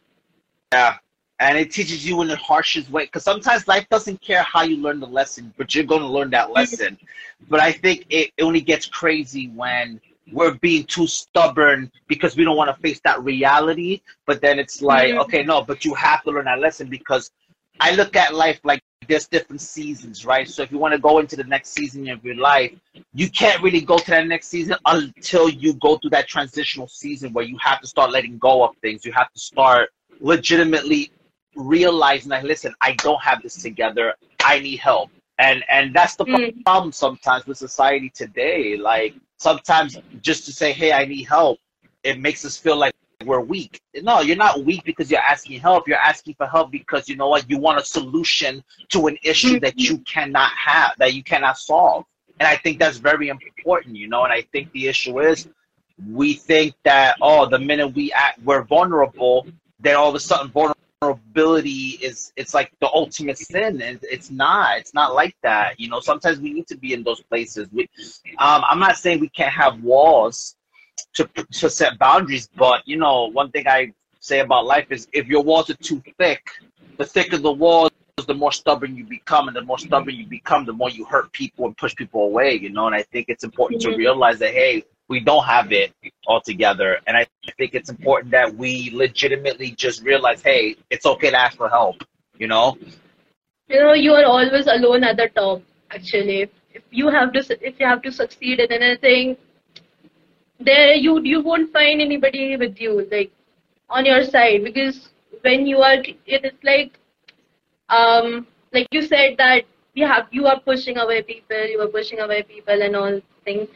[0.73, 0.97] yeah,
[1.39, 3.05] and it teaches you in the harshest way.
[3.07, 6.31] Because sometimes life doesn't care how you learn the lesson, but you're going to learn
[6.31, 6.55] that mm-hmm.
[6.55, 6.99] lesson.
[7.49, 9.99] but I think it, it only gets crazy when
[10.31, 14.03] we're being too stubborn because we don't want to face that reality.
[14.27, 15.21] But then it's like, mm-hmm.
[15.21, 17.31] okay, no, but you have to learn that lesson because
[17.83, 20.49] I look at life like there's different seasons, right?
[20.49, 22.73] So if you want to go into the next season of your life,
[23.13, 27.33] you can't really go to that next season until you go through that transitional season
[27.33, 29.05] where you have to start letting go of things.
[29.05, 29.91] You have to start
[30.21, 31.13] legitimately
[31.57, 34.15] realizing that listen, I don't have this together.
[34.45, 35.11] I need help.
[35.39, 36.65] And and that's the Mm.
[36.65, 38.77] problem sometimes with society today.
[38.77, 41.59] Like sometimes just to say, "Hey, I need help,"
[42.05, 43.81] it makes us feel like we're weak.
[43.95, 45.89] No, you're not weak because you're asking help.
[45.89, 47.49] You're asking for help because you know what?
[47.49, 52.05] You want a solution to an issue that you cannot have, that you cannot solve.
[52.41, 54.25] And I think that's very important, you know.
[54.25, 55.49] And I think the issue is
[56.11, 59.47] we think that oh, the minute we act, we're vulnerable,
[59.81, 64.79] then all of a sudden vulnerability is it's like the ultimate sin, and it's not.
[64.79, 66.01] It's not like that, you know.
[66.01, 67.69] Sometimes we need to be in those places.
[67.73, 67.89] We,
[68.39, 70.57] um, I'm not saying we can't have walls
[71.15, 75.27] to to set boundaries, but you know, one thing I say about life is if
[75.27, 76.47] your walls are too thick,
[76.99, 77.91] the thicker the walls,
[78.27, 81.33] the more stubborn you become, and the more stubborn you become, the more you hurt
[81.33, 82.55] people and push people away.
[82.55, 83.97] You know, and I think it's important to Mhm.
[83.97, 85.93] realize that hey, we don't have it
[86.27, 87.27] all together, and I
[87.59, 92.03] think it's important that we legitimately just realize, hey, it's okay to ask for help.
[92.39, 92.77] You know,
[93.69, 96.43] you know you are always alone at the top actually
[96.75, 99.37] if you have to if you have to succeed in anything
[100.65, 103.31] there you you won't find anybody with you like
[103.91, 105.11] on your side because
[105.43, 106.99] when you are it is like
[107.89, 112.21] um like you said that you have you are pushing away people you are pushing
[112.21, 113.69] away people and all things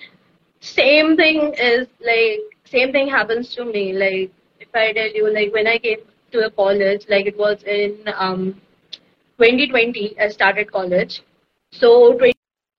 [0.60, 5.52] same thing is like same thing happens to me like if i tell you like
[5.52, 6.00] when i came
[6.32, 8.60] to a college like it was in um
[9.38, 11.22] 2020 I started college.
[11.70, 12.16] So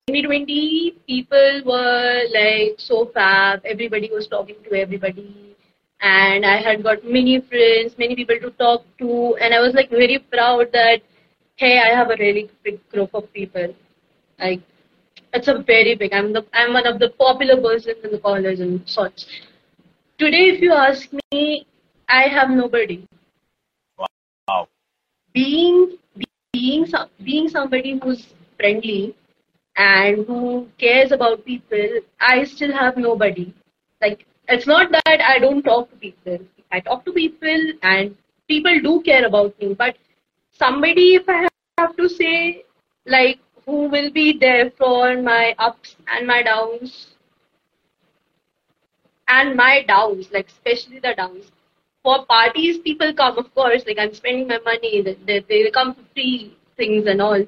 [0.08, 3.60] 2020 people were like so fab.
[3.64, 5.54] Everybody was talking to everybody.
[6.00, 9.36] And I had got many friends, many people to talk to.
[9.36, 11.02] And I was like very proud that,
[11.56, 13.74] hey, I have a really big group of people.
[14.38, 14.62] Like,
[15.34, 18.60] it's a very big, I'm the, I'm one of the popular persons in the college
[18.60, 19.26] and such.
[20.18, 21.66] Today, if you ask me,
[22.08, 23.06] I have nobody.
[23.98, 24.68] Wow.
[25.34, 25.98] Being
[26.52, 29.14] being some, being somebody who's friendly
[29.78, 33.54] and who cares about people, I still have nobody.
[34.02, 36.38] Like it's not that I don't talk to people.
[36.72, 38.16] I talk to people and
[38.48, 39.74] people do care about me.
[39.74, 39.96] But
[40.52, 42.64] somebody, if I have to say,
[43.06, 47.08] like who will be there for my ups and my downs
[49.28, 51.52] and my downs, like especially the downs.
[52.02, 56.02] For parties, people come, of course, like I'm spending my money, they, they, come for
[56.14, 57.44] free things and all.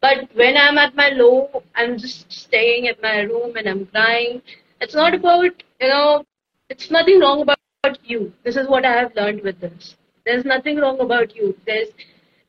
[0.00, 4.42] But when I'm at my low, I'm just staying at my room and I'm crying.
[4.80, 6.24] It's not about, you know,
[6.68, 8.32] it's nothing wrong about you.
[8.44, 9.96] This is what I have learned with this.
[10.24, 11.54] There's nothing wrong about you.
[11.66, 11.88] There's,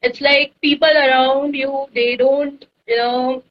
[0.02, 3.44] it's like people around you, they don't, you know,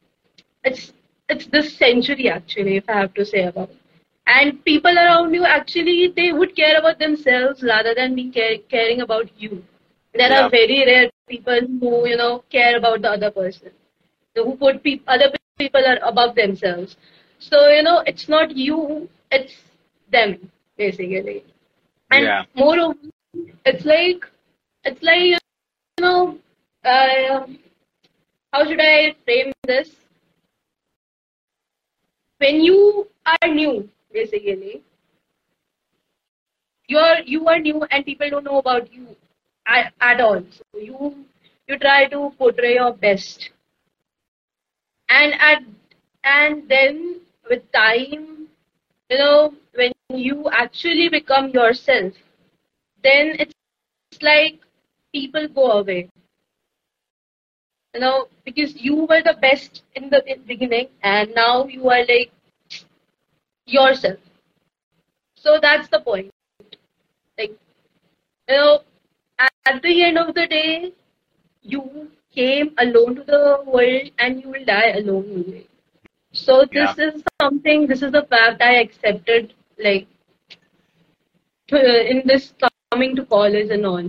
[0.65, 0.93] it's,
[1.29, 3.77] it's this century actually, if I have to say about it
[4.27, 9.01] and people around you actually they would care about themselves rather than being care, caring
[9.01, 9.63] about you
[10.15, 10.47] there Yeah.
[10.47, 13.71] are very rare people who you know care about the other person
[14.45, 16.97] who put peop other people are above themselves.
[17.39, 19.55] So you know it's not you it's
[20.11, 21.45] them basically.
[22.11, 22.45] And Yeah.
[22.55, 22.99] moreover
[23.65, 24.25] it's like
[24.85, 25.39] it's like you
[26.01, 26.39] know
[26.85, 27.47] uh,
[28.53, 29.91] how should i frame this?
[32.39, 34.83] When you are new basically
[36.89, 39.17] you're you are new and people don't know about you
[39.67, 40.43] at, at all.
[40.51, 41.25] So you
[41.69, 43.51] you try to portray your best
[45.09, 45.63] and at
[46.25, 48.49] and then with time
[49.11, 52.13] you know when you actually become yourself
[53.03, 53.55] then it's
[54.23, 54.61] like
[55.13, 56.11] people go away.
[57.95, 62.31] You know because you were the best in the beginning and now you are like
[63.67, 64.19] yourself.
[65.37, 66.33] So that's the point.
[67.39, 67.51] Like
[68.49, 68.81] you know
[69.39, 70.93] at, at the end of the day
[71.63, 75.67] you came alone to the world and you will die alone only
[76.33, 79.55] so this is something this is the fact i accepted
[79.89, 80.07] like
[81.69, 82.53] to- in this
[82.93, 84.09] coming to college and all.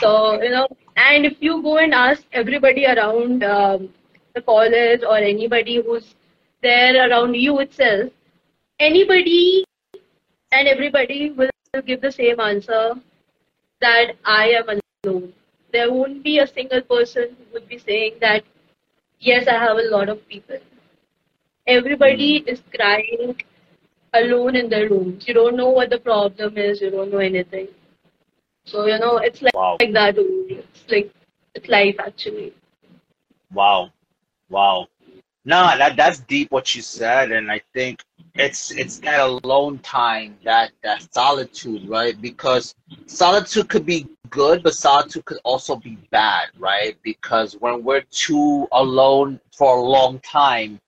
[0.00, 3.88] So, you know, and if you go and ask everybody around um,
[4.34, 6.14] the college or anybody who's
[6.62, 8.10] there around you itself,
[8.80, 9.64] anybody
[10.52, 11.50] and everybody will
[11.86, 12.94] give the same answer
[13.80, 15.32] that I am alone.
[15.74, 18.44] There won't be a single person who would be saying that,
[19.18, 20.58] yes, I have a lot of people.
[21.66, 22.48] Everybody hmm.
[22.48, 23.34] is crying
[24.12, 25.24] alone in their rooms.
[25.26, 27.68] You don't know what the problem is, you don't know anything.
[28.64, 29.76] So, you know, it's like, Wow.
[29.80, 30.60] like that only.
[30.60, 31.10] It's like,
[31.54, 32.52] it's life actually.
[33.52, 33.90] Wow.
[34.48, 34.86] Wow.
[35.44, 38.02] No, that that's deep what you said, and I think
[38.34, 42.18] it's it's that alone time, that that solitude, right?
[42.20, 42.74] Because
[43.06, 46.96] solitude could be good, but solitude could also be bad, right?
[47.02, 50.80] Because when we're too alone for a long time,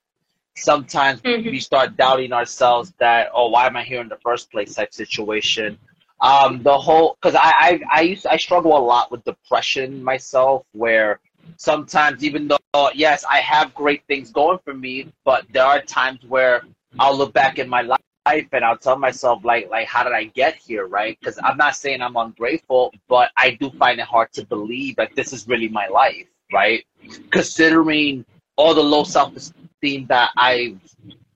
[0.57, 1.51] sometimes Mm-hmm.
[1.51, 4.93] we start doubting ourselves that oh why am i here in the first place type
[4.93, 5.79] situation
[6.21, 10.65] um the whole because I, I i used i struggle a lot with depression myself
[10.73, 11.21] where
[11.57, 16.21] sometimes even though yes i have great things going for me but there are times
[16.29, 16.63] where
[16.99, 20.25] i'll look back in my life and i'll tell myself like like how did i
[20.25, 21.17] get here right?
[21.21, 25.15] Because i'm not saying i'm ungrateful but i do find it hard to believe that
[25.15, 26.85] this is really my life right?
[27.31, 28.25] Considering
[28.57, 30.75] all the low self-esteem that i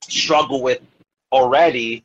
[0.03, 0.81] struggle with
[1.33, 2.05] already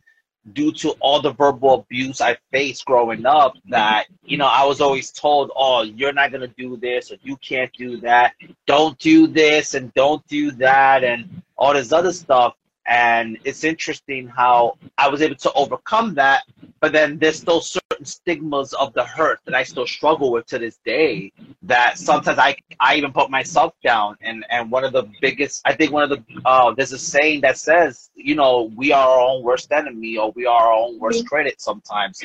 [0.53, 4.79] due to all the verbal abuse I faced growing up that, you know, I was
[4.81, 8.33] always told, oh, you're not going to do this or you can't do that.
[8.67, 12.55] Don't do this and don't do that and all this other stuff.
[12.87, 16.43] And it's interesting how I was able to overcome that,
[16.81, 20.59] but then there's still certain stigmas of the hurt that I still struggle with to
[20.59, 21.31] this day.
[21.63, 24.17] That sometimes I I even put myself down.
[24.21, 27.41] And and one of the biggest, I think one of the uh, there's a saying
[27.41, 30.99] that says, you know, we are our own worst enemy or we are our own
[30.99, 32.21] worst critic sometimes,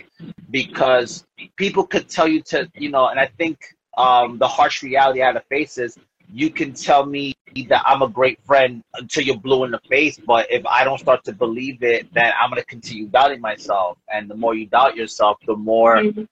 [0.50, 1.24] because
[1.56, 5.26] people could tell you to, you know, and I think um, the harsh reality I
[5.26, 5.96] have to face is
[6.32, 7.34] you can tell me
[7.68, 10.98] that I'm a great friend until you're blue in the face, but if I don't
[10.98, 13.98] start to believe it, then I'm gonna continue doubting myself.
[14.12, 16.28] And the more you doubt yourself, the more Mhm.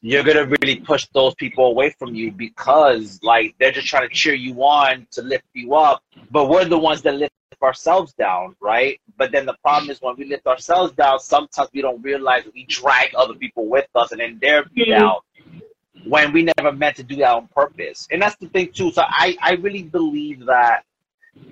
[0.00, 4.14] you're gonna really push those people away from you because like they're just trying to
[4.14, 8.56] cheer you on to lift you up, but we're the ones that lift ourselves down,
[8.60, 9.00] right?
[9.16, 12.64] But then the problem is when we lift ourselves down, sometimes we don't realize we
[12.64, 14.90] drag other people with us and then they're Mhm.
[14.90, 15.16] down
[16.06, 18.08] when we never meant to do that on purpose.
[18.10, 18.90] And that's the thing too.
[18.92, 20.84] So I, I really believe that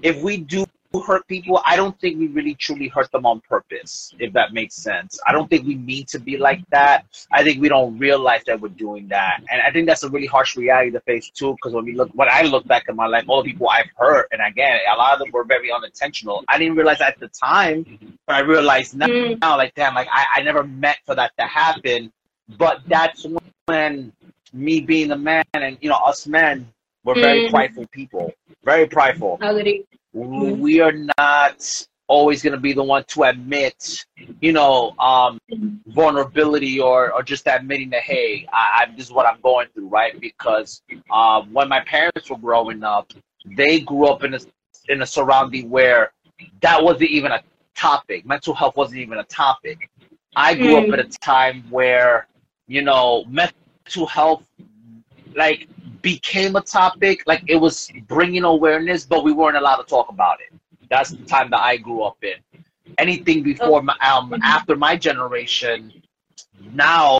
[0.02, 0.66] if we do
[1.06, 4.74] hurt people, I don't think we really truly hurt them on purpose, if that makes
[4.74, 5.20] sense.
[5.24, 7.06] I don't think we mean to be like that.
[7.32, 9.40] I think we don't realize that we're doing that.
[9.50, 12.10] And I think that's a really harsh reality to face too, because when we look
[12.14, 14.96] when I look back at my life, all the people I've hurt, and again, a
[14.96, 16.44] lot of them were very unintentional.
[16.48, 19.40] I didn't realize at the time, but I realize now, Mm.
[19.40, 22.12] now like damn, like I, I never meant for that to happen.
[22.58, 23.26] But that's
[23.66, 24.12] when
[24.52, 26.66] me being a man and you know, us men,
[27.04, 27.50] we're very Mm.
[27.50, 28.32] prideful people.
[28.64, 29.38] Very prideful
[30.12, 34.04] we are not always going to be the one to admit,
[34.40, 35.38] you know, um,
[35.86, 39.88] vulnerability or, or just admitting that, hey, I, I, this is what I'm going through,
[39.88, 40.18] right?
[40.20, 40.82] Because
[41.12, 43.12] um, when my parents were growing up,
[43.56, 44.40] they grew up in a,
[44.88, 46.12] in a surrounding where
[46.60, 47.42] that wasn't even a
[47.76, 48.26] topic.
[48.26, 49.88] Mental health wasn't even a topic.
[50.36, 50.86] I grew Mm.
[50.92, 52.26] up at a time where,
[52.66, 53.56] you know, mental
[53.94, 54.46] health,
[55.34, 55.68] like,
[56.02, 57.22] became a topic.
[57.26, 60.58] Like, it was bringing awareness, but we weren't allowed to talk about it.
[60.88, 62.34] That's the time that I grew up in.
[62.98, 66.02] Anything before, my, um, after my generation,
[66.72, 67.18] now,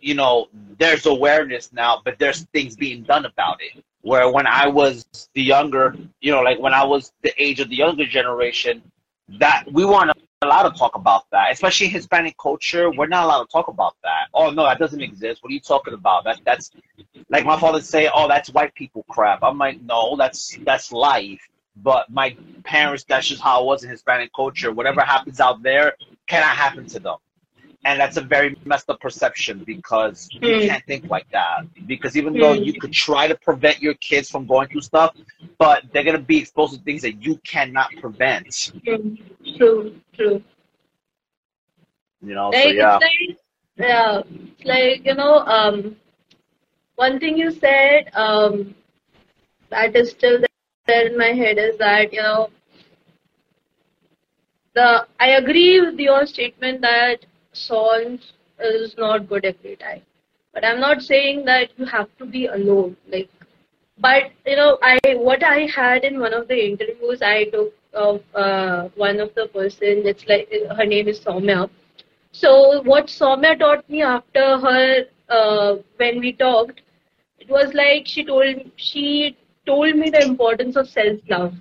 [0.00, 0.48] you know,
[0.78, 3.82] there's awareness now, but there's things being done about it.
[4.02, 5.04] Where when I was
[5.34, 8.82] the younger, you know, like when I was the age of the younger generation,
[9.40, 10.12] that we weren't
[10.42, 12.90] allowed to talk about that, especially Hispanic culture.
[12.90, 14.28] We're not allowed to talk about that.
[14.34, 15.42] Oh no, that doesn't exist.
[15.42, 16.24] What are you talking about?
[16.24, 16.72] That that's
[17.30, 19.42] like my father say, oh, that's white people crap.
[19.42, 21.40] I'm like, no, that's that's life.
[21.76, 24.72] But my parents, that's just how it was in Hispanic culture.
[24.72, 27.16] Whatever happens out there cannot happen to them.
[27.86, 30.60] And that's a very messed up perception because you Mm.
[30.66, 31.66] can't think like that.
[31.86, 32.66] Because even though Mm.
[32.66, 35.14] you could try to prevent your kids from going through stuff,
[35.58, 38.72] but they're gonna be exposed to things that you cannot prevent.
[38.86, 39.18] Mm.
[39.56, 39.94] True.
[40.14, 40.42] True.
[42.22, 42.98] You know, so Like yeah.
[42.98, 43.38] it's like
[43.78, 45.96] yeah, it's like you know, um,
[46.96, 48.74] one thing you said um,
[49.70, 52.50] that is still there in my head is that you know
[54.74, 57.24] the I agree with your statement that
[57.56, 60.02] songs is not good every time,
[60.54, 62.96] but I'm not saying that you have to be alone.
[63.08, 63.30] Like,
[63.98, 68.22] but you know, I what I had in one of the interviews I took of
[68.34, 70.06] uh, one of the person.
[70.12, 71.68] It's like her name is Soumya.
[72.32, 76.82] So what Soumya taught me after her uh, when we talked,
[77.38, 79.36] it was like she told she
[79.66, 81.54] told me the importance of self love.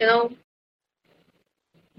[0.00, 0.32] You know,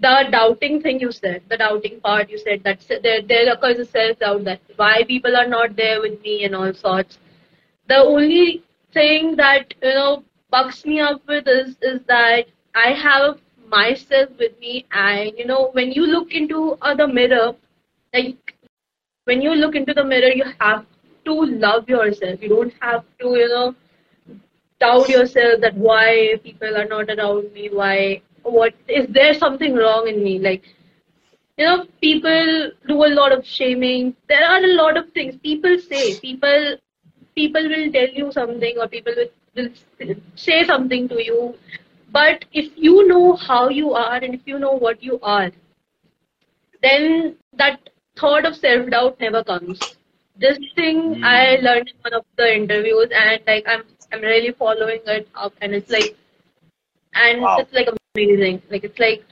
[0.04, 3.86] the doubting thing you said, the doubting part you said that there there occurs a
[3.86, 7.20] self doubt that why people are not there with me and all sorts.
[7.88, 12.46] The only thing that you know bucks me up with is is that
[12.76, 13.40] I have
[13.76, 17.54] myself with me, and you know when you look into uh, the mirror,
[18.14, 18.56] like
[19.26, 20.86] when you look into the mirror, you have
[21.26, 21.34] to
[21.68, 22.42] love yourself.
[22.42, 23.76] You don't have to you know
[24.80, 30.08] doubt yourself that why people are not around me, why what is there something wrong
[30.08, 30.40] in me?
[30.40, 30.64] Like,
[31.58, 34.16] you know, people do a lot of shaming.
[34.28, 36.20] There are a lot of things people say.
[36.20, 36.78] People
[37.36, 39.70] people will tell you something or people will,
[40.00, 41.56] will say something to you.
[42.12, 45.52] But if you know how you are and if you know what you are,
[46.82, 49.80] then that thought of self doubt never comes.
[50.38, 51.24] This thing mm.
[51.24, 55.54] I learned in one of the interviews, and like I'm I'm really following it up,
[55.62, 56.16] and it's like,
[57.14, 57.58] and wow.
[57.58, 58.62] it's like amazing.
[58.70, 59.24] Like it's like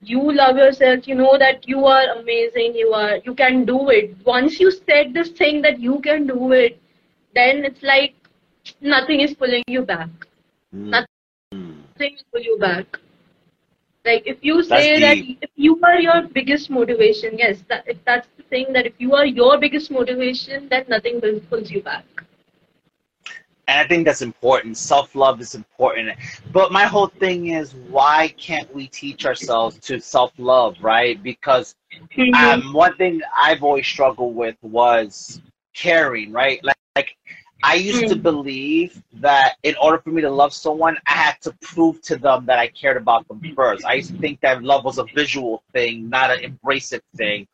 [0.00, 1.08] you love yourself.
[1.08, 2.74] You know that you are amazing.
[2.74, 4.16] You are you can do it.
[4.24, 6.80] Once you said this thing that you can do it,
[7.34, 8.14] then it's like
[8.80, 10.08] nothing is pulling you back.
[10.74, 10.90] Mm.
[10.90, 12.98] Nothing will pull you back.
[14.04, 18.28] Like if you say that if you are your biggest motivation, yes, that if that's
[18.36, 22.04] the thing that if you are your biggest motivation, then nothing will pulls you back.
[23.66, 24.76] And I think that's important.
[24.76, 26.16] Self love is important.
[26.52, 31.22] But my whole thing is why can't we teach ourselves to self love, right?
[31.22, 31.74] Because
[32.16, 32.34] mm-hmm.
[32.34, 35.40] um, one thing I've always struggled with was
[35.74, 36.62] caring, right?
[36.62, 37.16] Like, like
[37.64, 38.20] I used to hmm.
[38.20, 42.44] believe that in order for me to love someone, I had to prove to them
[42.46, 43.86] that I cared about them first.
[43.86, 47.48] I used to think that love was a visual thing, not an embracive thing.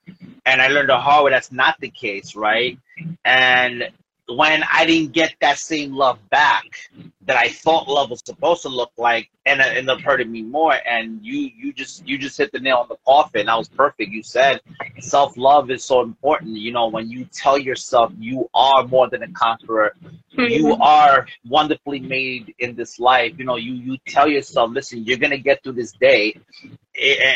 [0.47, 2.77] And I learned the hard way that's not the case, right?
[3.25, 3.89] And
[4.37, 6.65] when I didn't get that same love back
[7.27, 10.43] that I thought love was supposed to look like, and it ended up hurting me
[10.43, 10.75] more.
[10.89, 13.47] And you, you just, you just hit the nail on the coffin.
[13.47, 14.11] That was perfect.
[14.11, 14.61] You said
[15.01, 16.57] self love is so important.
[16.57, 19.95] You know, when you tell yourself you are more than a conqueror,
[20.31, 23.35] you are wonderfully made in this life.
[23.39, 26.35] You know, you you tell yourself, listen, you're gonna get through this day,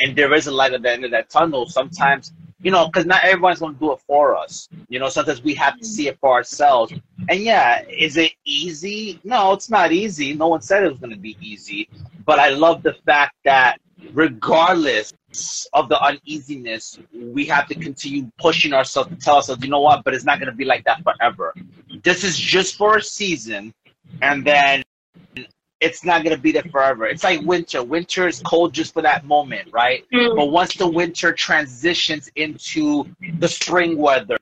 [0.04, 1.66] and there is a light at the end of that tunnel.
[1.66, 2.32] Sometimes
[2.64, 4.68] you know, because not everyone's going to do it for us.
[4.88, 6.94] You know, sometimes we have to see it for ourselves.
[7.28, 9.20] And yeah, is it easy?
[9.22, 10.32] No, it's not easy.
[10.32, 11.90] No one said it was going to be easy.
[12.24, 13.80] But I love the fact that
[14.14, 15.12] regardless
[15.74, 20.02] of the uneasiness, we have to continue pushing ourselves to tell ourselves, you know what,
[20.02, 21.54] but it's not going to be like that forever.
[22.02, 23.74] This is just for a season.
[24.22, 24.83] And then
[25.84, 27.04] it's not going to be there forever.
[27.04, 27.82] It's like winter.
[27.82, 30.04] Winter is cold just for that moment, right?
[30.14, 30.34] Mm.
[30.34, 33.06] But once the winter transitions into
[33.38, 34.38] the spring weather,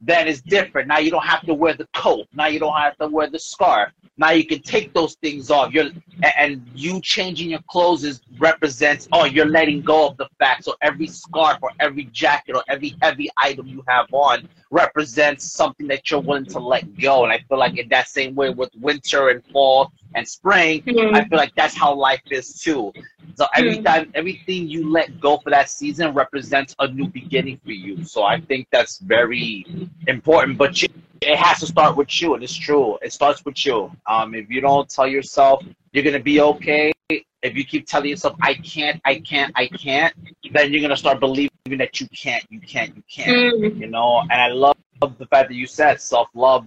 [0.00, 0.88] then it's different.
[0.88, 2.26] Now you don't have to wear the coat.
[2.32, 3.92] Now you don't have to wear the scarf.
[4.18, 5.74] Now you can take those things off.
[5.74, 5.90] You're
[6.38, 10.64] and you changing your clothes is represents oh you're letting go of the fact.
[10.64, 15.86] So every scarf or every jacket or every heavy item you have on represents something
[15.88, 17.24] that you're willing to let go.
[17.24, 21.14] And I feel like in that same way with winter and fall and spring, mm-hmm.
[21.14, 22.92] I feel like that's how life is too.
[23.34, 23.84] So every mm-hmm.
[23.84, 28.04] time everything you let go for that season represents a new beginning for you.
[28.04, 29.66] So I think that's very
[30.06, 30.58] important.
[30.58, 30.88] But you,
[31.22, 32.98] it has to start with you, and it's true.
[33.02, 33.90] It starts with you.
[34.06, 38.36] Um, if you don't tell yourself you're gonna be okay, if you keep telling yourself
[38.42, 40.14] I can't, I can't, I can't,
[40.52, 43.54] then you're gonna start believing that you can't, you can't, you can't.
[43.54, 43.80] Mm.
[43.80, 46.66] You know, and I love the fact that you said self love.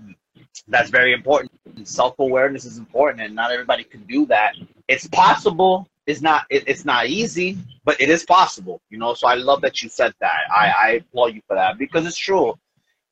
[0.69, 1.51] That's very important.
[1.83, 4.53] Self awareness is important, and not everybody can do that.
[4.87, 5.87] It's possible.
[6.05, 6.45] It's not.
[6.49, 8.81] It, it's not easy, but it is possible.
[8.89, 9.13] You know.
[9.13, 10.41] So I love that you said that.
[10.51, 12.53] I, I applaud you for that because it's true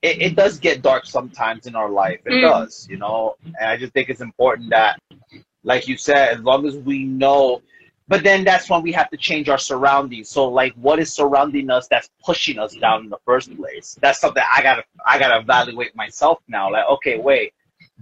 [0.01, 2.19] it, it does get dark sometimes in our life.
[2.25, 2.41] It mm.
[2.41, 3.35] does, you know.
[3.43, 4.99] And I just think it's important that,
[5.63, 7.61] like you said, as long as we know.
[8.07, 10.29] But then that's when we have to change our surroundings.
[10.29, 13.97] So like, what is surrounding us that's pushing us down in the first place?
[14.01, 16.71] That's something I gotta I gotta evaluate myself now.
[16.71, 17.53] Like, okay, wait,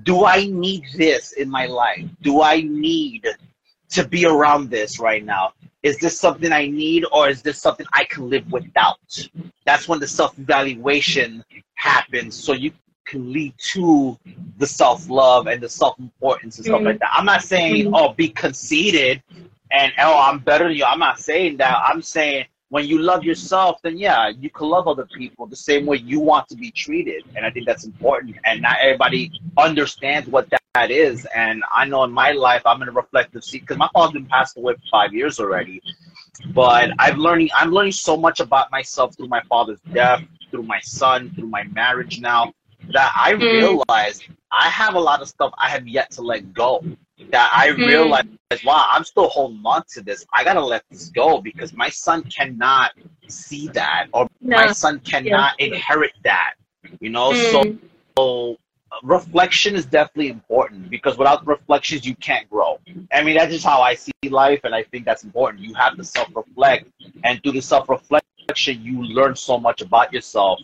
[0.03, 2.06] do I need this in my life?
[2.22, 3.26] Do I need
[3.89, 5.53] to be around this right now?
[5.82, 8.97] Is this something I need or is this something I can live without?
[9.66, 11.43] That's when the self evaluation
[11.76, 12.72] happens so you
[13.06, 14.18] can lead to
[14.58, 16.88] the self love and the self importance and stuff mm-hmm.
[16.88, 17.10] like that.
[17.14, 17.95] I'm not saying, mm-hmm.
[17.95, 19.24] oh, be conceited
[19.78, 20.86] and, oh, I'm better than you.
[20.86, 21.78] I'm not saying that.
[21.86, 25.86] I'm saying when you love yourself, then yeah, you can love other people the same
[25.86, 27.23] way you want to be treated.
[27.36, 28.38] And I think that's important.
[28.45, 31.26] And not everybody understands what that, that is.
[31.36, 34.26] And I know in my life, I'm in a reflective seat because my father been
[34.26, 35.82] passed away for five years already.
[36.53, 40.21] But I'm learning, I'm learning so much about myself through my father's death
[40.55, 42.53] through my son, through my marriage now,
[42.93, 43.41] that I mm.
[43.41, 46.84] realized I have a lot of stuff I have yet to let go.
[47.32, 47.78] That I mm.
[47.78, 48.28] realized,
[48.66, 50.26] wow, I'm still holding on to this.
[50.34, 52.91] I gotta let this go because my son cannot
[53.28, 54.57] see that, or no.
[54.57, 55.68] my son cannot yeah.
[55.68, 56.55] inherit that.
[56.99, 57.51] You know, mm.
[57.51, 57.78] so,
[58.18, 58.57] so
[59.03, 62.80] reflection is definitely important because without reflections you can't grow.
[63.11, 65.63] I mean that's just how I see life and I think that's important.
[65.63, 66.89] You have to self reflect
[67.24, 67.89] and through the self
[68.50, 70.60] reflect you learn so much about yourself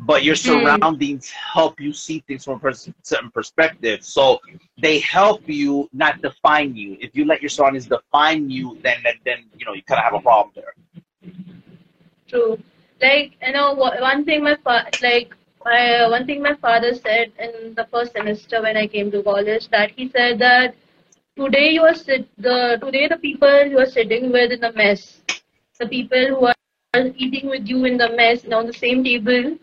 [0.00, 0.40] but your hmm.
[0.40, 4.40] surroundings help you see things from a certain perspective so
[4.80, 6.96] they help you, not define you.
[7.00, 10.04] If you let your surroundings define you, then then, then you know you kind of
[10.04, 10.74] have a problem there.
[12.28, 12.58] True.
[13.00, 15.34] Like you know, one thing my fa- like
[15.66, 19.68] uh, one thing my father said in the first semester when I came to college
[19.68, 20.74] that he said that
[21.36, 25.20] today you are sit the today the people you are sitting with in the mess,
[25.78, 26.59] the people who are
[26.94, 29.56] eating with you in the mess and on the same table,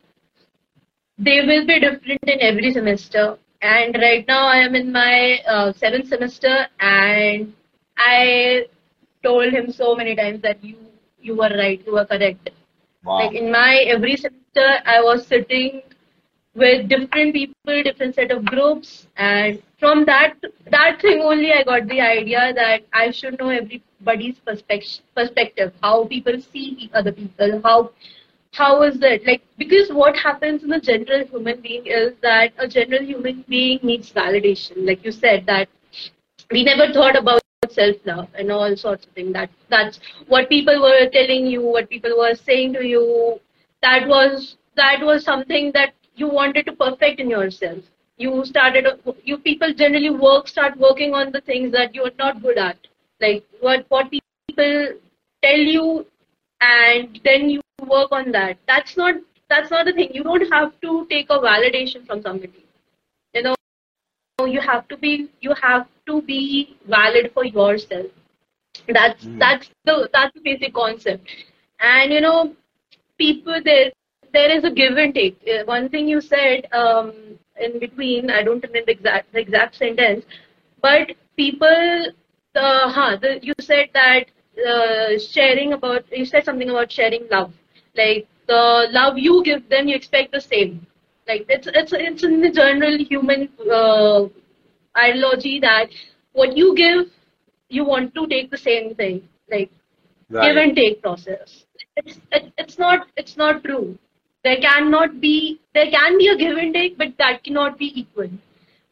[1.17, 3.37] they will be different in every semester.
[3.61, 7.53] And right now I am in my uh, seventh semester, and
[7.97, 8.65] I
[9.23, 10.77] told him so many times that you
[11.19, 12.49] you were right, you were correct.
[13.03, 13.25] Wow.
[13.25, 15.81] Like in my every semester, I was sitting
[16.55, 20.35] with different people, different set of groups, and from that
[20.71, 23.49] that thing only, I got the idea that I should know
[24.01, 27.91] everybody's perspective, perspective, how people see other people, how
[28.53, 32.67] how is it like because what happens in a general human being is that a
[32.67, 35.67] general human being needs validation, like you said that
[36.51, 39.33] we never thought about self love and all sorts of things.
[39.33, 43.39] That that's what people were telling you, what people were saying to you.
[43.81, 47.79] That was that was something that you wanted to perfect in yourself.
[48.17, 48.87] You started
[49.23, 52.77] you people generally work start working on the things that you are not good at.
[53.21, 54.99] Like what what people
[55.43, 56.05] tell you
[56.61, 58.57] and then you work on that.
[58.67, 59.15] That's not
[59.49, 60.09] that's not the thing.
[60.13, 62.65] You don't have to take a validation from somebody.
[63.33, 63.55] You know
[64.45, 68.05] you have to be you have to be valid for yourself
[68.93, 69.39] that's mm.
[69.39, 71.27] that's the that's the basic concept
[71.79, 72.53] and you know
[73.17, 73.91] people there
[74.33, 77.13] there is a give and take uh, one thing you said um,
[77.59, 80.25] in between i don't remember the exact the exact sentence
[80.81, 82.11] but people
[82.57, 84.25] uh, huh, the, you said that
[84.67, 87.53] uh, sharing about you said something about sharing love
[87.95, 90.85] like the love you give them you expect the same
[91.27, 94.25] like it's it's it's in the general human uh,
[94.97, 95.89] ideology that
[96.33, 97.07] what you give,
[97.69, 99.69] you want to take the same thing, like
[100.29, 100.47] right.
[100.47, 101.65] give and take process.
[101.95, 103.97] It's it, it's not it's not true.
[104.43, 108.29] There cannot be there can be a give and take, but that cannot be equal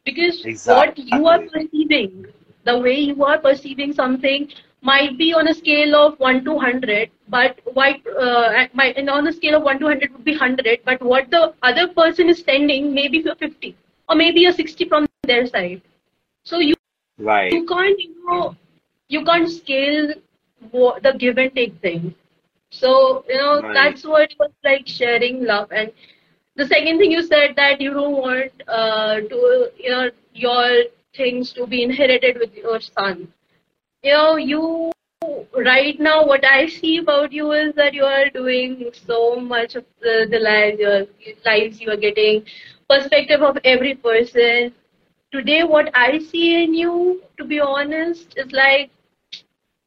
[0.04, 1.04] because exactly.
[1.04, 2.26] what you are perceiving,
[2.66, 4.48] the way you are perceiving something
[4.82, 7.88] might be on a scale of 1 to 100 but why
[8.20, 11.30] uh, might, and on a scale of 1 to 100 would be 100 but what
[11.30, 13.76] the other person is sending maybe a 50
[14.08, 15.82] or maybe a 60 from their side.
[16.44, 16.74] So you
[17.18, 17.52] right.
[17.52, 18.56] you can't you know
[19.08, 20.14] you can't scale
[20.72, 22.14] the give and take thing.
[22.70, 23.74] So you know right.
[23.74, 25.72] that's what was like sharing love.
[25.72, 25.92] And
[26.56, 30.84] the second thing you said that you don't want uh, to you know your
[31.16, 33.28] things to be inherited with your son
[34.06, 34.92] you know, you
[35.56, 39.84] right now what I see about you is that you are doing so much of
[40.00, 41.06] the, the lives, your
[41.44, 42.44] lives you are getting,
[42.88, 44.72] perspective of every person.
[45.32, 48.90] Today, what I see in you, to be honest, is like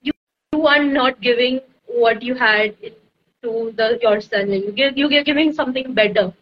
[0.02, 0.12] you,
[0.54, 2.76] you are not giving what you had
[3.44, 4.52] to the your son.
[4.52, 6.34] You give you're giving something better.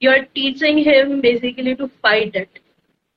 [0.00, 2.61] You're teaching him basically to fight it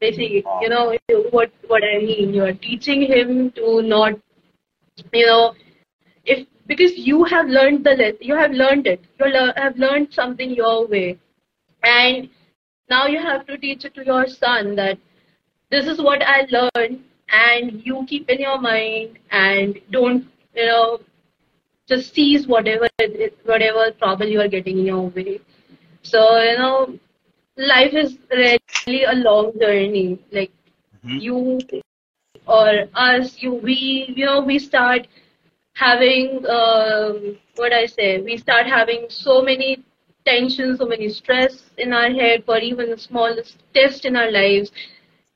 [0.05, 0.85] basically you know
[1.31, 2.33] what what i mean.
[2.33, 4.13] You're teaching him to not
[5.13, 5.55] you know
[6.25, 9.01] if because you have learned the lesson you have learned it.
[9.19, 11.19] You have learned something your way.
[11.83, 12.29] And
[12.89, 14.97] now you have to teach it to your son that
[15.71, 20.99] this is what i learned and you keep in your mind and don't you know
[21.87, 22.87] just seize whatever
[23.43, 25.39] whatever trouble you are getting in your way.
[26.01, 26.99] So you know
[27.57, 30.19] life is really a long journey.
[30.31, 30.51] Like
[31.05, 31.17] mm-hmm.
[31.17, 31.59] you
[32.47, 35.07] or us, you we you know we start
[35.73, 38.21] having um, what I say.
[38.21, 39.83] We start having so many
[40.25, 44.71] tensions, so many stress in our head for even the smallest test in our lives.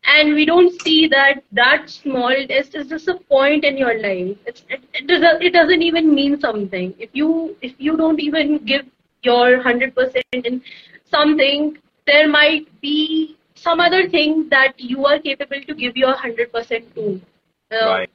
[0.06, 4.38] And we don't see that that small test is just a point in your life.
[4.46, 6.94] It's, it, it, doesn't, it doesn't even mean something.
[6.98, 8.86] If you if you don't even give
[9.24, 10.62] your hundred percent in
[11.12, 11.78] something,
[12.10, 17.22] there might be some other thing that you are capable to give your 100% to.
[17.72, 18.10] Uh, right.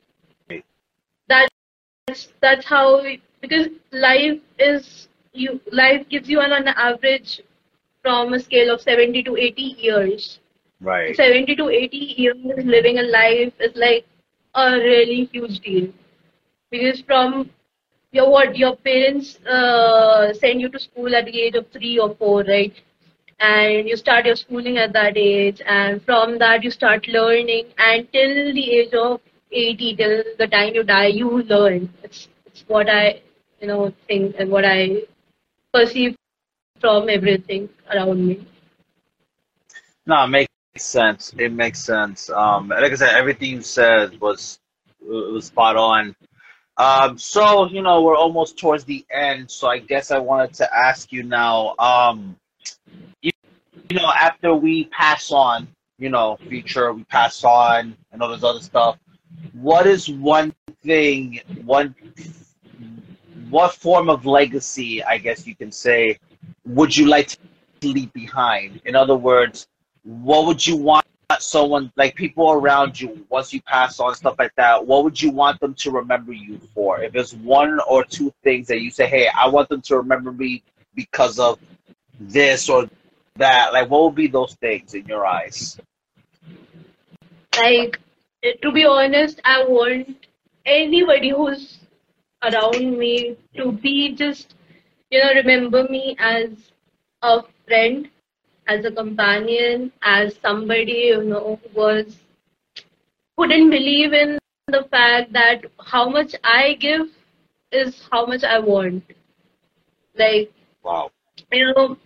[1.28, 3.02] That's that's how
[3.40, 7.40] because life is you life gives you an, an average
[8.02, 10.38] from a scale of 70 to 80 years.
[10.80, 11.16] Right.
[11.16, 12.36] 70 to 80 years
[12.76, 14.04] living a life is like
[14.54, 15.88] a really huge deal
[16.70, 17.50] because from
[18.12, 22.14] your what your parents uh, send you to school at the age of three or
[22.16, 22.82] four, right?
[23.40, 28.52] And you start your schooling at that age and from that you start learning until
[28.54, 29.20] the age of
[29.52, 33.20] 80 till the time you die you learn it's, it's what i
[33.60, 35.02] you know think and what i
[35.72, 36.16] perceive
[36.80, 38.46] from everything around me
[40.06, 41.32] no it makes sense.
[41.38, 42.30] It makes sense.
[42.30, 44.58] Um, like I said, everything you said was
[45.00, 46.14] was spot on.
[46.76, 50.76] Um, so you know we're almost towards the end, so I guess I wanted to
[50.76, 51.76] ask you now.
[51.78, 52.36] Um,
[53.22, 53.32] you,
[53.90, 58.60] know, after we pass on, you know, future, we pass on, and all this other
[58.60, 58.98] stuff.
[59.52, 61.94] What is one thing, one,
[63.50, 66.18] what form of legacy, I guess you can say,
[66.66, 67.36] would you like
[67.80, 68.80] to leave behind?
[68.84, 69.68] In other words,
[70.04, 71.06] what would you want
[71.38, 75.30] someone like people around you once you pass on stuff like that what would you
[75.30, 79.06] want them to remember you for if there's one or two things that you say
[79.06, 80.62] hey i want them to remember me
[80.94, 81.58] because of
[82.20, 82.88] this or
[83.36, 85.78] that like what would be those things in your eyes
[87.56, 87.98] like
[88.62, 90.26] to be honest i want
[90.66, 91.78] anybody who's
[92.42, 94.54] around me to be just
[95.10, 96.48] you know remember me as
[97.22, 98.08] a friend
[98.66, 102.16] as a companion, as somebody, you know, who was
[103.36, 104.38] who didn't believe in
[104.68, 107.08] the fact that how much I give
[107.72, 109.04] is how much I want.
[110.16, 110.52] Like
[110.82, 111.10] wow.
[111.52, 111.96] You know,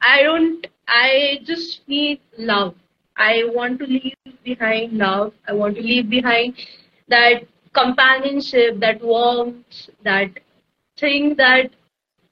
[0.00, 2.74] I don't I just need love.
[3.16, 5.32] I want to leave behind love.
[5.48, 6.54] I want to leave behind
[7.08, 10.30] that companionship, that warmth, that
[10.96, 11.70] thing that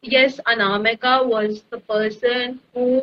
[0.03, 3.00] yes, Anamika was the person who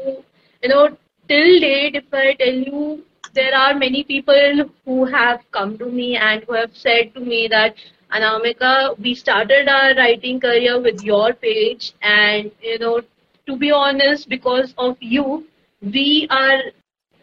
[0.61, 0.89] you know,
[1.27, 6.17] till date, if I tell you, there are many people who have come to me
[6.17, 7.75] and who have said to me that
[8.11, 13.01] Anamika, we started our writing career with your page, and you know,
[13.49, 15.45] to be honest, because of you,
[15.81, 16.59] we are,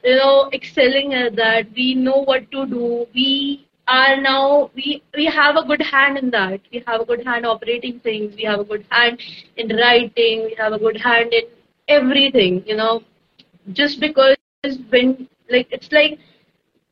[0.04, 1.66] you know, excelling at that.
[1.76, 3.06] We know what to do.
[3.14, 6.60] We are now we we have a good hand in that.
[6.72, 8.34] We have a good hand operating things.
[8.36, 9.20] We have a good hand
[9.56, 10.44] in writing.
[10.50, 11.44] We have a good hand in
[11.88, 12.62] everything.
[12.66, 13.02] You know,
[13.72, 14.36] just because
[14.90, 16.18] when like it's like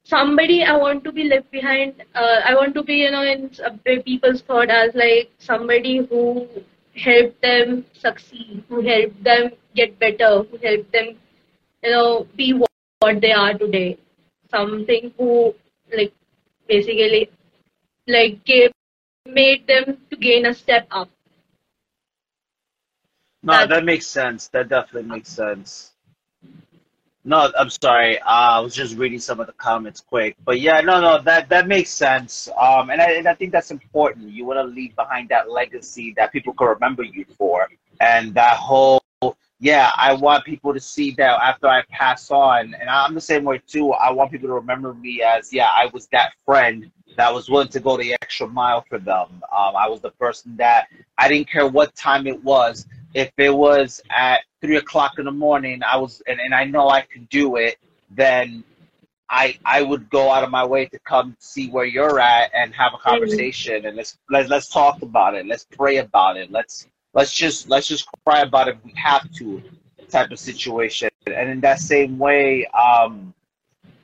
[0.05, 2.05] somebody I want to be left behind.
[2.15, 3.71] Uh, I want to be you know in uh,
[4.05, 6.49] people's thought as like somebody who
[6.97, 11.17] helped them succeed, who helped them get better, who helped them
[11.83, 13.99] you know be what, they are today.
[14.51, 15.55] Something who
[15.95, 16.13] like
[16.69, 17.31] basically
[18.07, 18.73] like gave
[19.27, 21.09] made them to gain a step up.
[23.43, 24.49] No, That's, that makes sense.
[24.49, 25.94] That definitely makes sense.
[27.27, 28.19] No, I'm sorry.
[28.21, 31.49] Uh, I was just reading some of the comments quick, but yeah, no, no, that
[31.49, 32.51] that makes sense.
[32.61, 34.31] Um, and I and I think that's important.
[34.31, 37.69] You want to leave behind that legacy that people can remember you for,
[38.01, 39.03] and that whole
[39.59, 39.91] yeah.
[39.97, 43.63] I want people to see that after I pass on, and I'm the same way
[43.67, 43.93] too.
[43.93, 47.69] I want people to remember me as yeah, I was that friend that was willing
[47.69, 49.43] to go the extra mile for them.
[49.57, 52.87] Um, I was the person that I didn't care what time it was.
[53.15, 56.89] If it was at three o'clock in the morning, I was, and, and I know
[56.89, 57.77] I could do it,
[58.11, 58.65] then
[59.31, 62.75] I I would go out of my way to come see where you're at and
[62.75, 63.09] have a mm-hmm.
[63.09, 65.47] conversation and let's let's let's talk about it.
[65.47, 66.51] Let's pray about it.
[66.51, 69.63] Let's let's just let's just cry about it if we have to
[70.09, 71.11] type of situation.
[71.27, 73.35] And in that same way, um,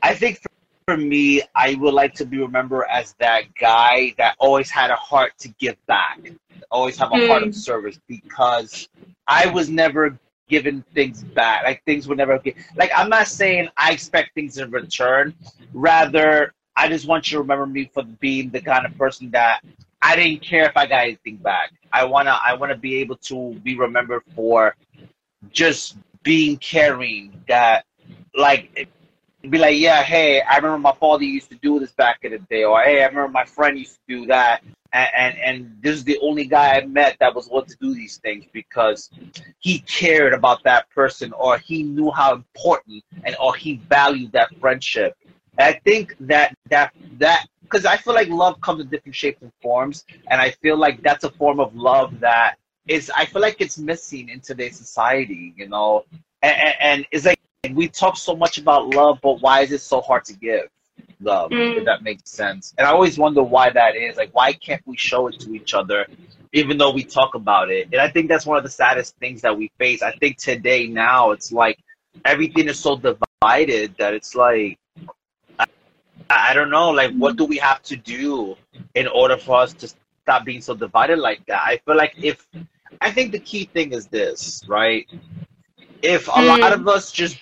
[0.03, 0.51] I think for,
[0.87, 4.97] for me, I would like to be remembered as that guy that always had a
[4.97, 6.33] heart to give back,
[6.71, 7.29] always have a mm.
[7.29, 8.89] heart of service because
[9.27, 11.65] I was never given things back.
[11.65, 12.55] Like things were never okay.
[12.77, 15.35] Like I'm not saying I expect things in return.
[15.73, 19.61] Rather, I just want you to remember me for being the kind of person that
[20.03, 21.73] I didn't care if I got anything back.
[21.93, 24.77] I wanna I wanna be able to be remembered for
[25.51, 27.43] just being caring.
[27.49, 27.85] That
[28.35, 28.89] like
[29.49, 32.39] be like, yeah, hey, I remember my father used to do this back in the
[32.39, 34.63] day, or hey, I remember my friend used to do that,
[34.93, 37.95] and, and, and this is the only guy I met that was willing to do
[37.95, 39.11] these things because
[39.59, 44.49] he cared about that person or he knew how important and or he valued that
[44.61, 45.17] friendship.
[45.59, 49.43] And I think that that that because I feel like love comes in different shapes
[49.43, 52.57] and forms, and I feel like that's a form of love that
[52.89, 56.05] is I feel like it's missing in today's society, you know,
[56.43, 57.39] and, and, and it's like
[57.73, 60.69] we talk so much about love, but why is it so hard to give?
[61.21, 61.79] Love, mm.
[61.79, 62.75] if that makes sense.
[62.79, 64.17] And I always wonder why that is.
[64.17, 66.07] Like, why can't we show it to each other,
[66.53, 67.89] even though we talk about it?
[67.93, 70.03] And I think that's one of the saddest things that we face.
[70.03, 71.79] I think today, now, it's like
[72.25, 74.79] everything is so divided that it's like,
[75.59, 75.67] I,
[76.29, 78.57] I don't know, like, what do we have to do
[78.95, 79.89] in order for us to
[80.23, 81.63] stop being so divided like that?
[81.65, 82.47] I feel like if,
[83.01, 85.07] I think the key thing is this, right?
[86.03, 86.61] If a mm.
[86.61, 87.39] lot of us just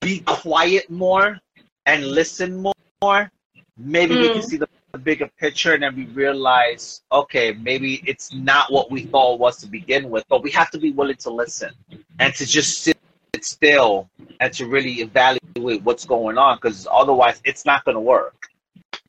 [0.00, 1.40] be quiet more
[1.86, 3.30] and listen more more,
[3.76, 4.20] maybe mm.
[4.20, 4.44] we can mm.
[4.44, 9.02] see the, the bigger picture and then we realize, okay, maybe it's not what we
[9.02, 11.70] thought it was to begin with, but we have to be willing to listen
[12.18, 12.96] and to just sit
[13.40, 14.08] still
[14.40, 18.48] and to really evaluate what's going on because otherwise it's not going to work.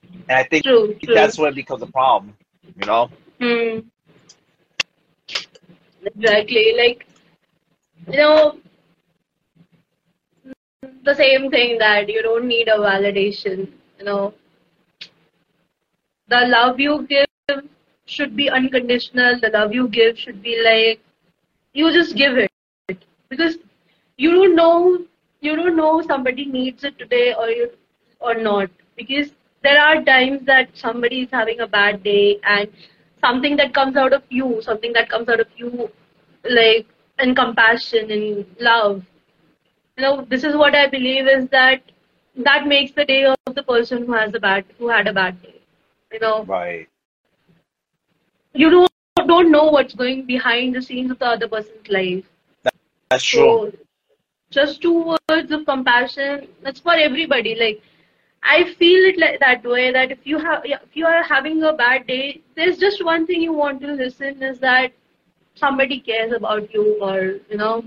[0.03, 1.15] And I think True, true.
[1.15, 3.09] that's when it becomes a problem, you know?
[3.39, 3.79] Hmm.
[6.05, 6.75] Exactly.
[6.77, 7.07] Like,
[8.07, 8.59] you know,
[11.03, 13.67] the same thing that you don't need a validation,
[13.97, 14.33] you know.
[16.27, 17.25] The love you give
[18.05, 19.39] should be unconditional.
[19.39, 20.99] The love you give should be like,
[21.73, 22.51] you just give it.
[23.29, 23.57] Because
[24.17, 24.99] you don't know,
[25.41, 27.71] you don't know somebody needs it today or you,
[28.19, 28.69] or not.
[28.95, 29.31] Because
[29.63, 32.69] there are times that somebody is having a bad day and
[33.19, 35.89] something that comes out of you, something that comes out of you,
[36.49, 36.87] like
[37.19, 39.03] in compassion and love.
[39.99, 41.81] You know, this is what I believe is that
[42.37, 45.41] that makes the day of the person who has a bad, who had a bad
[45.41, 45.55] day.
[46.13, 46.87] You know, Right.
[48.53, 52.23] you don't don't know what's going behind the scenes of the other person's life.
[53.09, 53.73] That's true.
[53.73, 53.77] So,
[54.51, 56.47] just two words of compassion.
[56.63, 57.55] That's for everybody.
[57.55, 57.81] Like,
[58.41, 59.91] I feel it like that way.
[59.91, 63.41] That if you have, if you are having a bad day, there's just one thing
[63.41, 64.93] you want to listen is that
[65.55, 67.19] somebody cares about you, or
[67.49, 67.83] you know,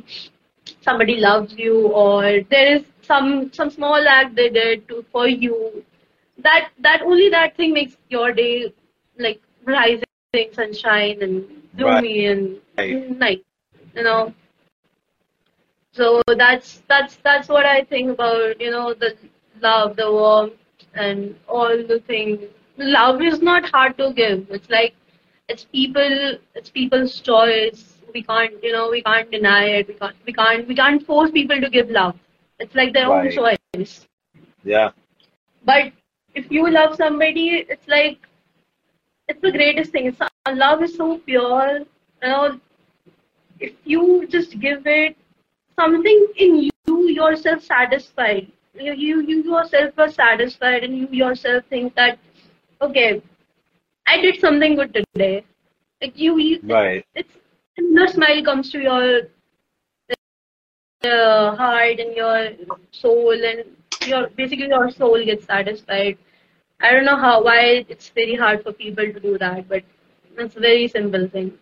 [0.80, 5.84] somebody loves you, or there is some some small act they did to for you.
[6.38, 8.72] That that only that thing makes your day
[9.18, 10.04] like rising
[10.52, 11.44] sunshine and
[11.76, 13.18] gloomy and Right.
[13.18, 13.42] night.
[13.94, 14.34] You know.
[15.92, 19.16] So that's that's that's what I think about you know the
[19.60, 20.54] love, the warmth,
[20.94, 22.40] and all the things.
[22.78, 24.46] Love is not hard to give.
[24.50, 24.94] It's like
[25.48, 28.01] it's people, it's people's choice.
[28.14, 29.88] We can't you know we can't deny it.
[29.88, 32.16] We can't we can't we can't force people to give love.
[32.58, 34.06] It's like their own choice.
[34.64, 34.90] Yeah.
[35.64, 35.92] But
[36.34, 38.18] if you love somebody, it's like
[39.28, 40.06] it's the greatest thing.
[40.06, 40.20] It's,
[40.54, 41.78] love is so pure.
[42.22, 42.60] You know,
[43.60, 45.16] if you just give it
[45.78, 48.50] something in you yourself satisfied.
[48.74, 52.18] You, you you yourself are satisfied, and you yourself think that
[52.80, 53.22] okay,
[54.06, 55.44] I did something good today.
[56.00, 57.04] Like you, you Right.
[57.14, 57.32] it's
[57.94, 59.22] the smile comes to your
[61.04, 62.50] uh, heart and your
[62.92, 63.64] soul and
[64.06, 66.16] your basically your soul gets satisfied
[66.80, 69.82] i don't know how why it's very hard for people to do that but
[70.38, 71.52] it's a very simple thing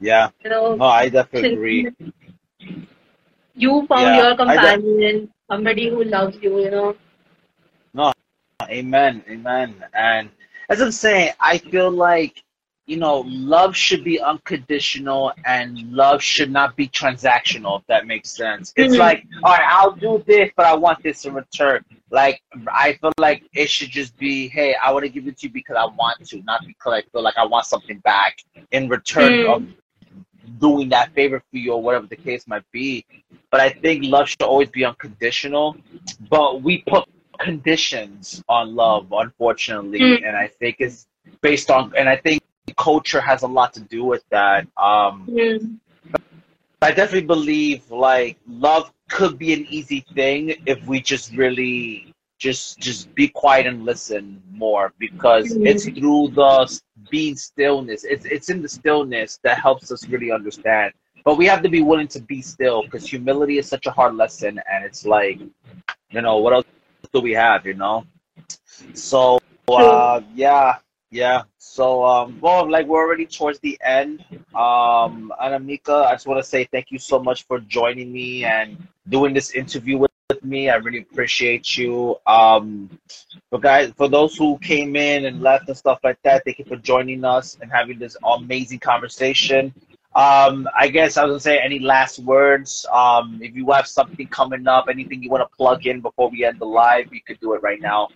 [0.00, 0.30] Yeah.
[0.44, 1.88] you know No, I definitely agree.
[3.54, 6.96] you found Yeah, your companion somebody who loves you you know
[7.94, 8.12] No,
[8.68, 9.22] Amen.
[9.28, 9.84] Amen.
[9.94, 10.30] And
[10.68, 12.42] as I'm saying, I feel like,
[12.86, 18.30] you know, love should be unconditional and love should not be transactional, if that makes
[18.30, 18.72] sense.
[18.76, 18.98] It's Mhm.
[18.98, 21.84] like, all right, I'll do this, but I want this in return.
[22.10, 25.48] Like, I feel like it should just be, hey, I want to give it to
[25.48, 28.38] you because I want to, not because I feel like I want something back
[28.70, 29.54] in return Mm.
[29.54, 29.66] of
[30.60, 33.04] doing that favor for you or whatever the case might be.
[33.50, 35.76] But I think love should always be unconditional.
[36.30, 37.08] But we put
[37.40, 40.28] conditions on love, unfortunately, Mm.
[40.28, 41.08] and I think it's
[41.40, 42.42] based on, and I think
[42.76, 44.66] culture has a lot to do with that.
[44.76, 45.78] Um, Mm.
[46.82, 52.78] I definitely believe like love could be an easy thing if we just really just
[52.78, 55.66] just be quiet and listen more because Mhm.
[55.66, 58.04] it's through the being stillness.
[58.04, 60.92] It's it's in the stillness that helps us really understand.
[61.24, 64.14] But we have to be willing to be still because humility is such a hard
[64.14, 65.40] lesson, and it's like,
[66.10, 66.64] you know, what else
[67.12, 67.66] do we have?
[67.66, 68.04] You know,
[68.94, 70.76] so uh, yeah,
[71.10, 71.42] yeah.
[71.58, 74.24] So, um, well, like we're already towards the end.
[74.54, 78.86] Um, Anamika, I just want to say thank you so much for joining me and
[79.08, 80.68] doing this interview with, with me.
[80.68, 82.16] I really appreciate you.
[82.26, 82.98] Um,
[83.50, 86.64] for guys, for those who came in and left and stuff like that, thank you
[86.64, 89.72] for joining us and having this amazing conversation.
[90.16, 92.86] Um, I guess I was gonna say any last words.
[92.90, 96.44] Um, if you have something coming up, anything you want to plug in before we
[96.44, 98.08] end the live, you could do it right now.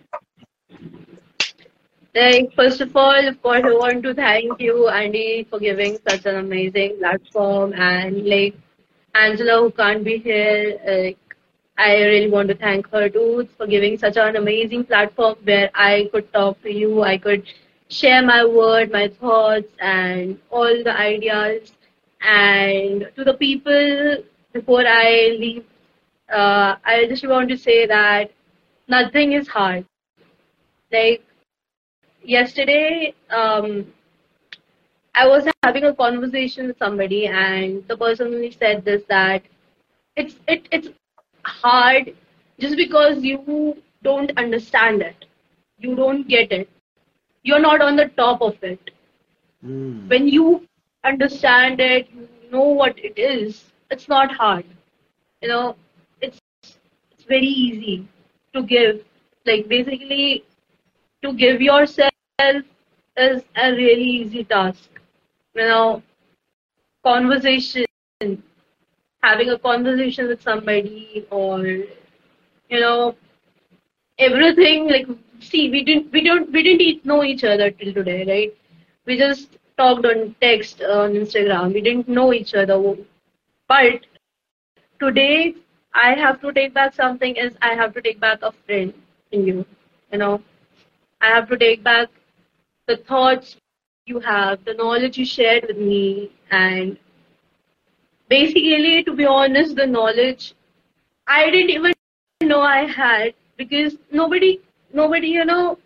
[2.13, 6.25] Like, first of all, of course, I want to thank you, Andy, for giving such
[6.25, 7.73] an amazing platform.
[7.73, 8.55] And, like,
[9.15, 11.17] Angela, who can't be here, like,
[11.77, 16.09] I really want to thank her too for giving such an amazing platform where I
[16.11, 17.45] could talk to you, I could
[17.89, 21.71] share my word, my thoughts, and all the ideas.
[22.21, 24.17] And to the people,
[24.53, 25.65] before I leave,
[26.31, 28.31] uh, I just want to say that
[28.87, 29.85] nothing is hard.
[30.91, 31.23] Like,
[32.23, 33.87] yesterday um,
[35.15, 39.43] I was having a conversation with somebody, and the person said this that
[40.15, 40.89] it's it it's
[41.43, 42.15] hard
[42.59, 45.25] just because you don't understand it,
[45.79, 46.69] you don't get it,
[47.43, 48.91] you're not on the top of it.
[49.65, 50.09] Mm.
[50.09, 50.67] When you
[51.03, 53.65] understand it, you know what it is.
[53.91, 54.65] It's not hard.
[55.41, 55.75] you know,
[56.21, 56.39] it's
[57.11, 58.07] it's very easy
[58.53, 59.03] to give.
[59.45, 60.43] Like basically,
[61.23, 62.10] to give yourself
[63.17, 64.89] is a really easy task.
[65.55, 66.03] You know,
[67.03, 67.85] conversation,
[69.23, 71.85] having a conversation with somebody, or you
[72.79, 73.15] know,
[74.19, 74.87] everything.
[74.89, 75.07] Like,
[75.39, 78.53] see, we didn't, we don't, we didn't know each other till today, right?
[79.05, 81.73] We just talked on text on Instagram.
[81.73, 82.77] We didn't know each other,
[83.67, 84.05] but
[84.99, 85.55] today
[85.93, 87.35] I have to take back something.
[87.35, 88.93] Is I have to take back a friend
[89.31, 89.65] in you.
[90.11, 90.41] You know,
[91.21, 92.09] I have to take back
[92.87, 93.55] the thoughts
[94.05, 96.97] you have, the knowledge you shared with me, and
[98.29, 100.53] basically, to be honest, the knowledge
[101.27, 101.93] I didn't even
[102.43, 104.59] know I had because nobody,
[104.93, 105.77] nobody, you know,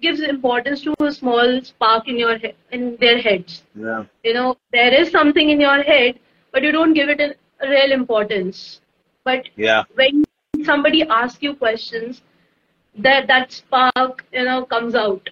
[0.00, 3.62] gives importance to a small spark in your he- in their heads.
[3.74, 4.04] Yeah.
[4.24, 6.18] You know, there is something in your head,
[6.52, 7.34] but you don't give it a,
[7.64, 8.80] a real importance.
[9.24, 9.84] But Yeah.
[9.94, 10.24] when
[10.64, 12.22] somebody asks you questions,
[12.98, 15.28] that that spark, you know, comes out.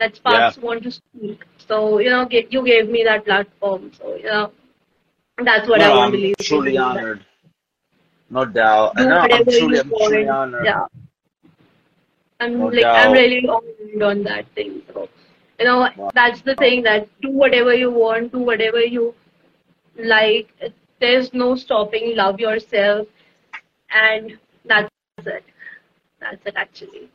[0.00, 1.44] That sparks want to speak.
[1.58, 3.92] So you know, get, you gave me that platform.
[3.98, 4.52] So you know,
[5.44, 6.36] that's what I want to leave.
[6.40, 7.24] truly honored.
[8.30, 8.96] No doubt.
[8.96, 10.64] Do no, I'm truly, I'm truly honored.
[10.64, 10.86] Yeah.
[12.40, 13.06] I'm No like doubt.
[13.06, 14.82] I'm really honored on that thing.
[14.92, 15.08] So
[15.58, 16.10] you know, Wow.
[16.14, 19.14] that's the thing that do whatever you want, do whatever you
[19.96, 20.48] like.
[21.00, 22.16] There's no stopping.
[22.16, 23.06] Love yourself,
[23.90, 24.88] and that's
[25.26, 25.44] it.
[26.20, 27.08] That's it actually.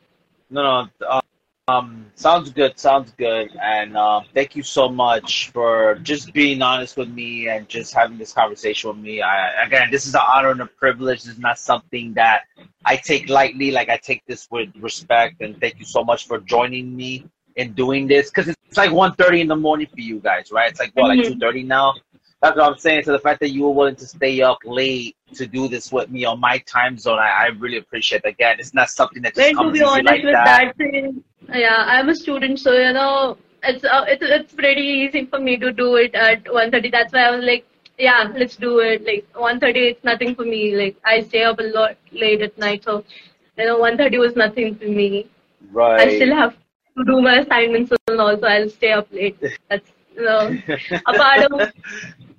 [0.50, 0.62] No,
[1.00, 1.06] no.
[1.06, 1.20] uh,
[1.68, 2.78] Um, sounds good.
[2.78, 3.54] Sounds good.
[3.62, 8.18] And uh, thank you so much for just being honest with me and just having
[8.18, 9.22] this conversation with me.
[9.22, 11.22] I, again, this is an honor and a privilege.
[11.22, 12.42] This is not something that
[12.84, 13.70] I take lightly.
[13.70, 15.40] Like I take this with respect.
[15.42, 19.40] And thank you so much for joining me in doing this because it's like 1.30
[19.40, 20.70] in the morning for you guys, right?
[20.70, 21.38] It's like what, like Mhm.
[21.38, 21.94] 2.30 now.
[22.42, 23.02] That's what I'm saying.
[23.04, 26.08] So the fact that you were willing to stay up late to do this with
[26.10, 28.22] me on my time zone, I, I really appreciate.
[28.24, 28.28] it.
[28.28, 30.44] Again, it's not something that just Well, to comes be honest like with that.
[30.46, 31.22] that thing,
[31.52, 35.58] yeah, I'm a student, so you know, it's uh, it's it's pretty easy for me
[35.58, 36.90] to do it at 1:30.
[36.90, 37.66] That's why I was like,
[37.98, 39.04] yeah, let's do it.
[39.04, 40.74] Like 1:30, it's nothing for me.
[40.76, 43.04] Like I stay up a lot late at night, so
[43.58, 45.26] you know, 1:30 was nothing for me.
[45.70, 46.08] Right.
[46.08, 46.56] I still have
[46.96, 49.38] to do my assignments and also I'll stay up late.
[49.68, 50.58] That's you know,
[51.06, 51.72] a part of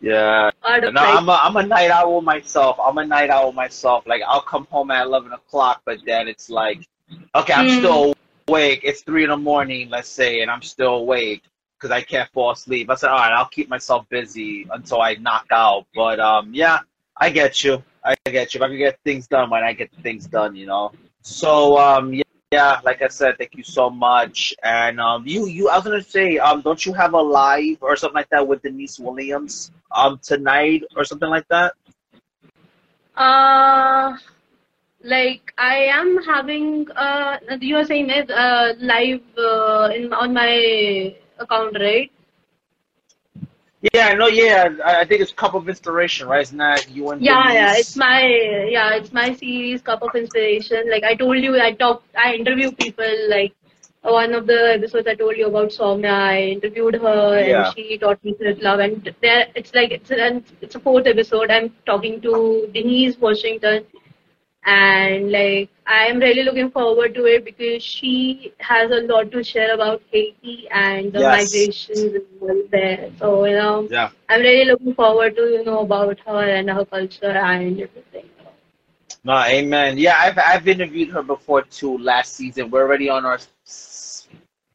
[0.00, 0.50] yeah.
[0.92, 1.00] No.
[1.00, 2.76] I'm a, I'm a night owl myself.
[2.82, 4.06] I'm a night owl myself.
[4.06, 6.86] Like I'll come home at 11 o'clock, but then it's like,
[7.34, 7.78] okay, I'm Mm.
[7.78, 8.14] still
[8.48, 8.80] awake.
[8.84, 11.42] It's three in the morning, let's say, and I'm still awake
[11.78, 12.90] because I can't fall asleep.
[12.90, 15.86] I said, all right, I'll keep myself busy until I knock out.
[15.94, 16.78] But um, yeah,
[17.16, 17.82] I get you.
[18.04, 18.58] I get you.
[18.58, 20.92] If I can get things done when I get things done, you know.
[21.22, 22.22] So um, yeah.
[22.52, 24.54] Yeah, like I said, thank you so much.
[24.62, 27.96] And um, you, you, I was gonna say, um, don't you have a live or
[27.96, 31.74] something like that with Denise Williams um tonight or something like that?
[33.16, 34.16] Uh,
[35.02, 41.16] like I am having uh, you are saying it uh, live uh, in on my
[41.40, 42.12] account, right?
[43.80, 46.42] Yeah, no, yeah, I, I think it's Cup of Inspiration, right?
[46.42, 48.22] Isn't that you and Yeah, yeah, it's my
[48.70, 50.90] yeah, it's my series Cup of Inspiration.
[50.90, 53.28] Like I told you, I talk, I interview people.
[53.28, 53.54] Like
[54.02, 57.58] one of the episodes I told you about Soumya, I interviewed her Yeah.
[57.58, 58.80] and she taught me self love.
[58.80, 61.50] And there, it's like it's an it's a fourth episode.
[61.50, 63.84] I'm talking to Denise Washington,
[64.66, 69.44] and like I am really looking forward to it because she has a lot to
[69.44, 71.38] share about Haiti and the Yes.
[71.38, 73.10] migrations and all there.
[73.18, 73.88] So you know.
[73.90, 74.10] Yeah.
[74.28, 78.30] I'm really looking forward to you know about her and her culture and everything.
[79.24, 79.98] No, amen.
[79.98, 81.98] Yeah, I've I've interviewed her before too.
[81.98, 83.38] Last season, we're already on our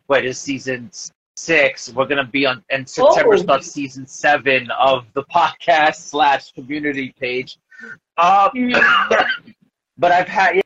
[0.07, 1.93] what is season six.
[1.93, 3.35] We're gonna be on in September.
[3.35, 3.37] Oh.
[3.37, 7.57] Starts season seven of the podcast slash community page.
[8.17, 8.49] Um,
[10.01, 10.61] but I've had yeah,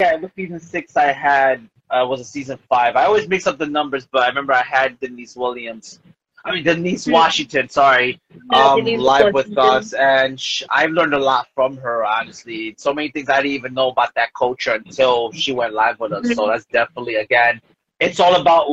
[0.00, 2.96] yeah, with season six I had uh, was a season five.
[2.96, 6.00] I always mix up the numbers, but I remember I had Denise Williams.
[6.44, 7.12] I mean Denise Hmm.
[7.12, 7.68] Washington.
[7.68, 8.20] Sorry
[8.50, 12.04] um, Denise live with us, and sh- I've learned a lot from her.
[12.04, 15.98] Honestly, so many things I didn't even know about that culture until she went live
[16.00, 16.34] with us.
[16.34, 16.48] So Mhm.
[16.48, 17.60] that's definitely again,
[18.00, 18.66] it's all about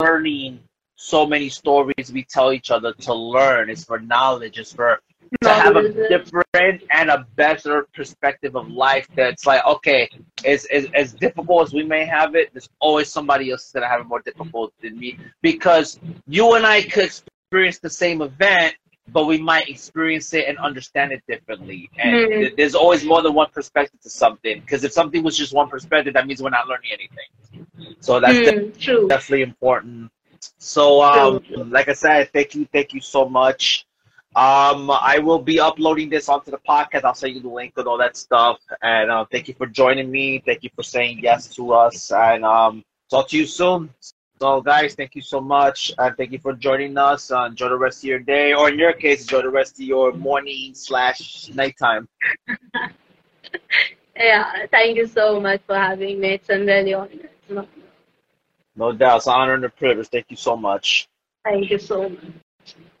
[0.00, 0.60] learning.
[0.98, 3.68] So many stories we tell each other to learn.
[3.70, 4.58] It's for knowledge.
[4.58, 5.00] It's for
[5.42, 9.08] to have a different and a better perspective of life.
[9.16, 10.08] That's like okay,
[10.44, 14.00] as as, as difficult as we may have it, there's always somebody else gonna have
[14.00, 18.76] it more difficult than me because you and I could experience the same event,
[19.08, 21.90] but we might experience it and understand it differently.
[21.98, 22.38] And Mhm.
[22.38, 24.60] th- there's always more than one perspective to something.
[24.60, 27.30] Because if something was just one perspective, that means we're not learning anything.
[28.00, 29.06] So that's de- Hmm, true.
[29.08, 30.10] definitely important.
[30.58, 33.86] So, um, like I said, thank you, thank you so much.
[34.36, 37.04] Um, I will be uploading this onto the podcast.
[37.04, 38.58] I'll send you the link and all that stuff.
[38.82, 40.42] And uh, thank you for joining me.
[40.44, 42.12] Thank you for saying yes to us.
[42.12, 43.88] And um, talk to you soon.
[44.38, 45.90] So, guys, thank you so much.
[45.96, 47.30] And thank you for joining us.
[47.30, 49.86] Uh, enjoy the rest of your day, or in your case, enjoy the rest of
[49.86, 52.06] your morning slash nighttime.
[54.14, 56.34] yeah, thank you so much for having me.
[56.34, 57.30] It's really honored.
[58.76, 59.16] No doubt.
[59.16, 60.08] It's an honor and a privilege.
[60.08, 61.08] Thank you so much.
[61.42, 62.20] Thank you so much.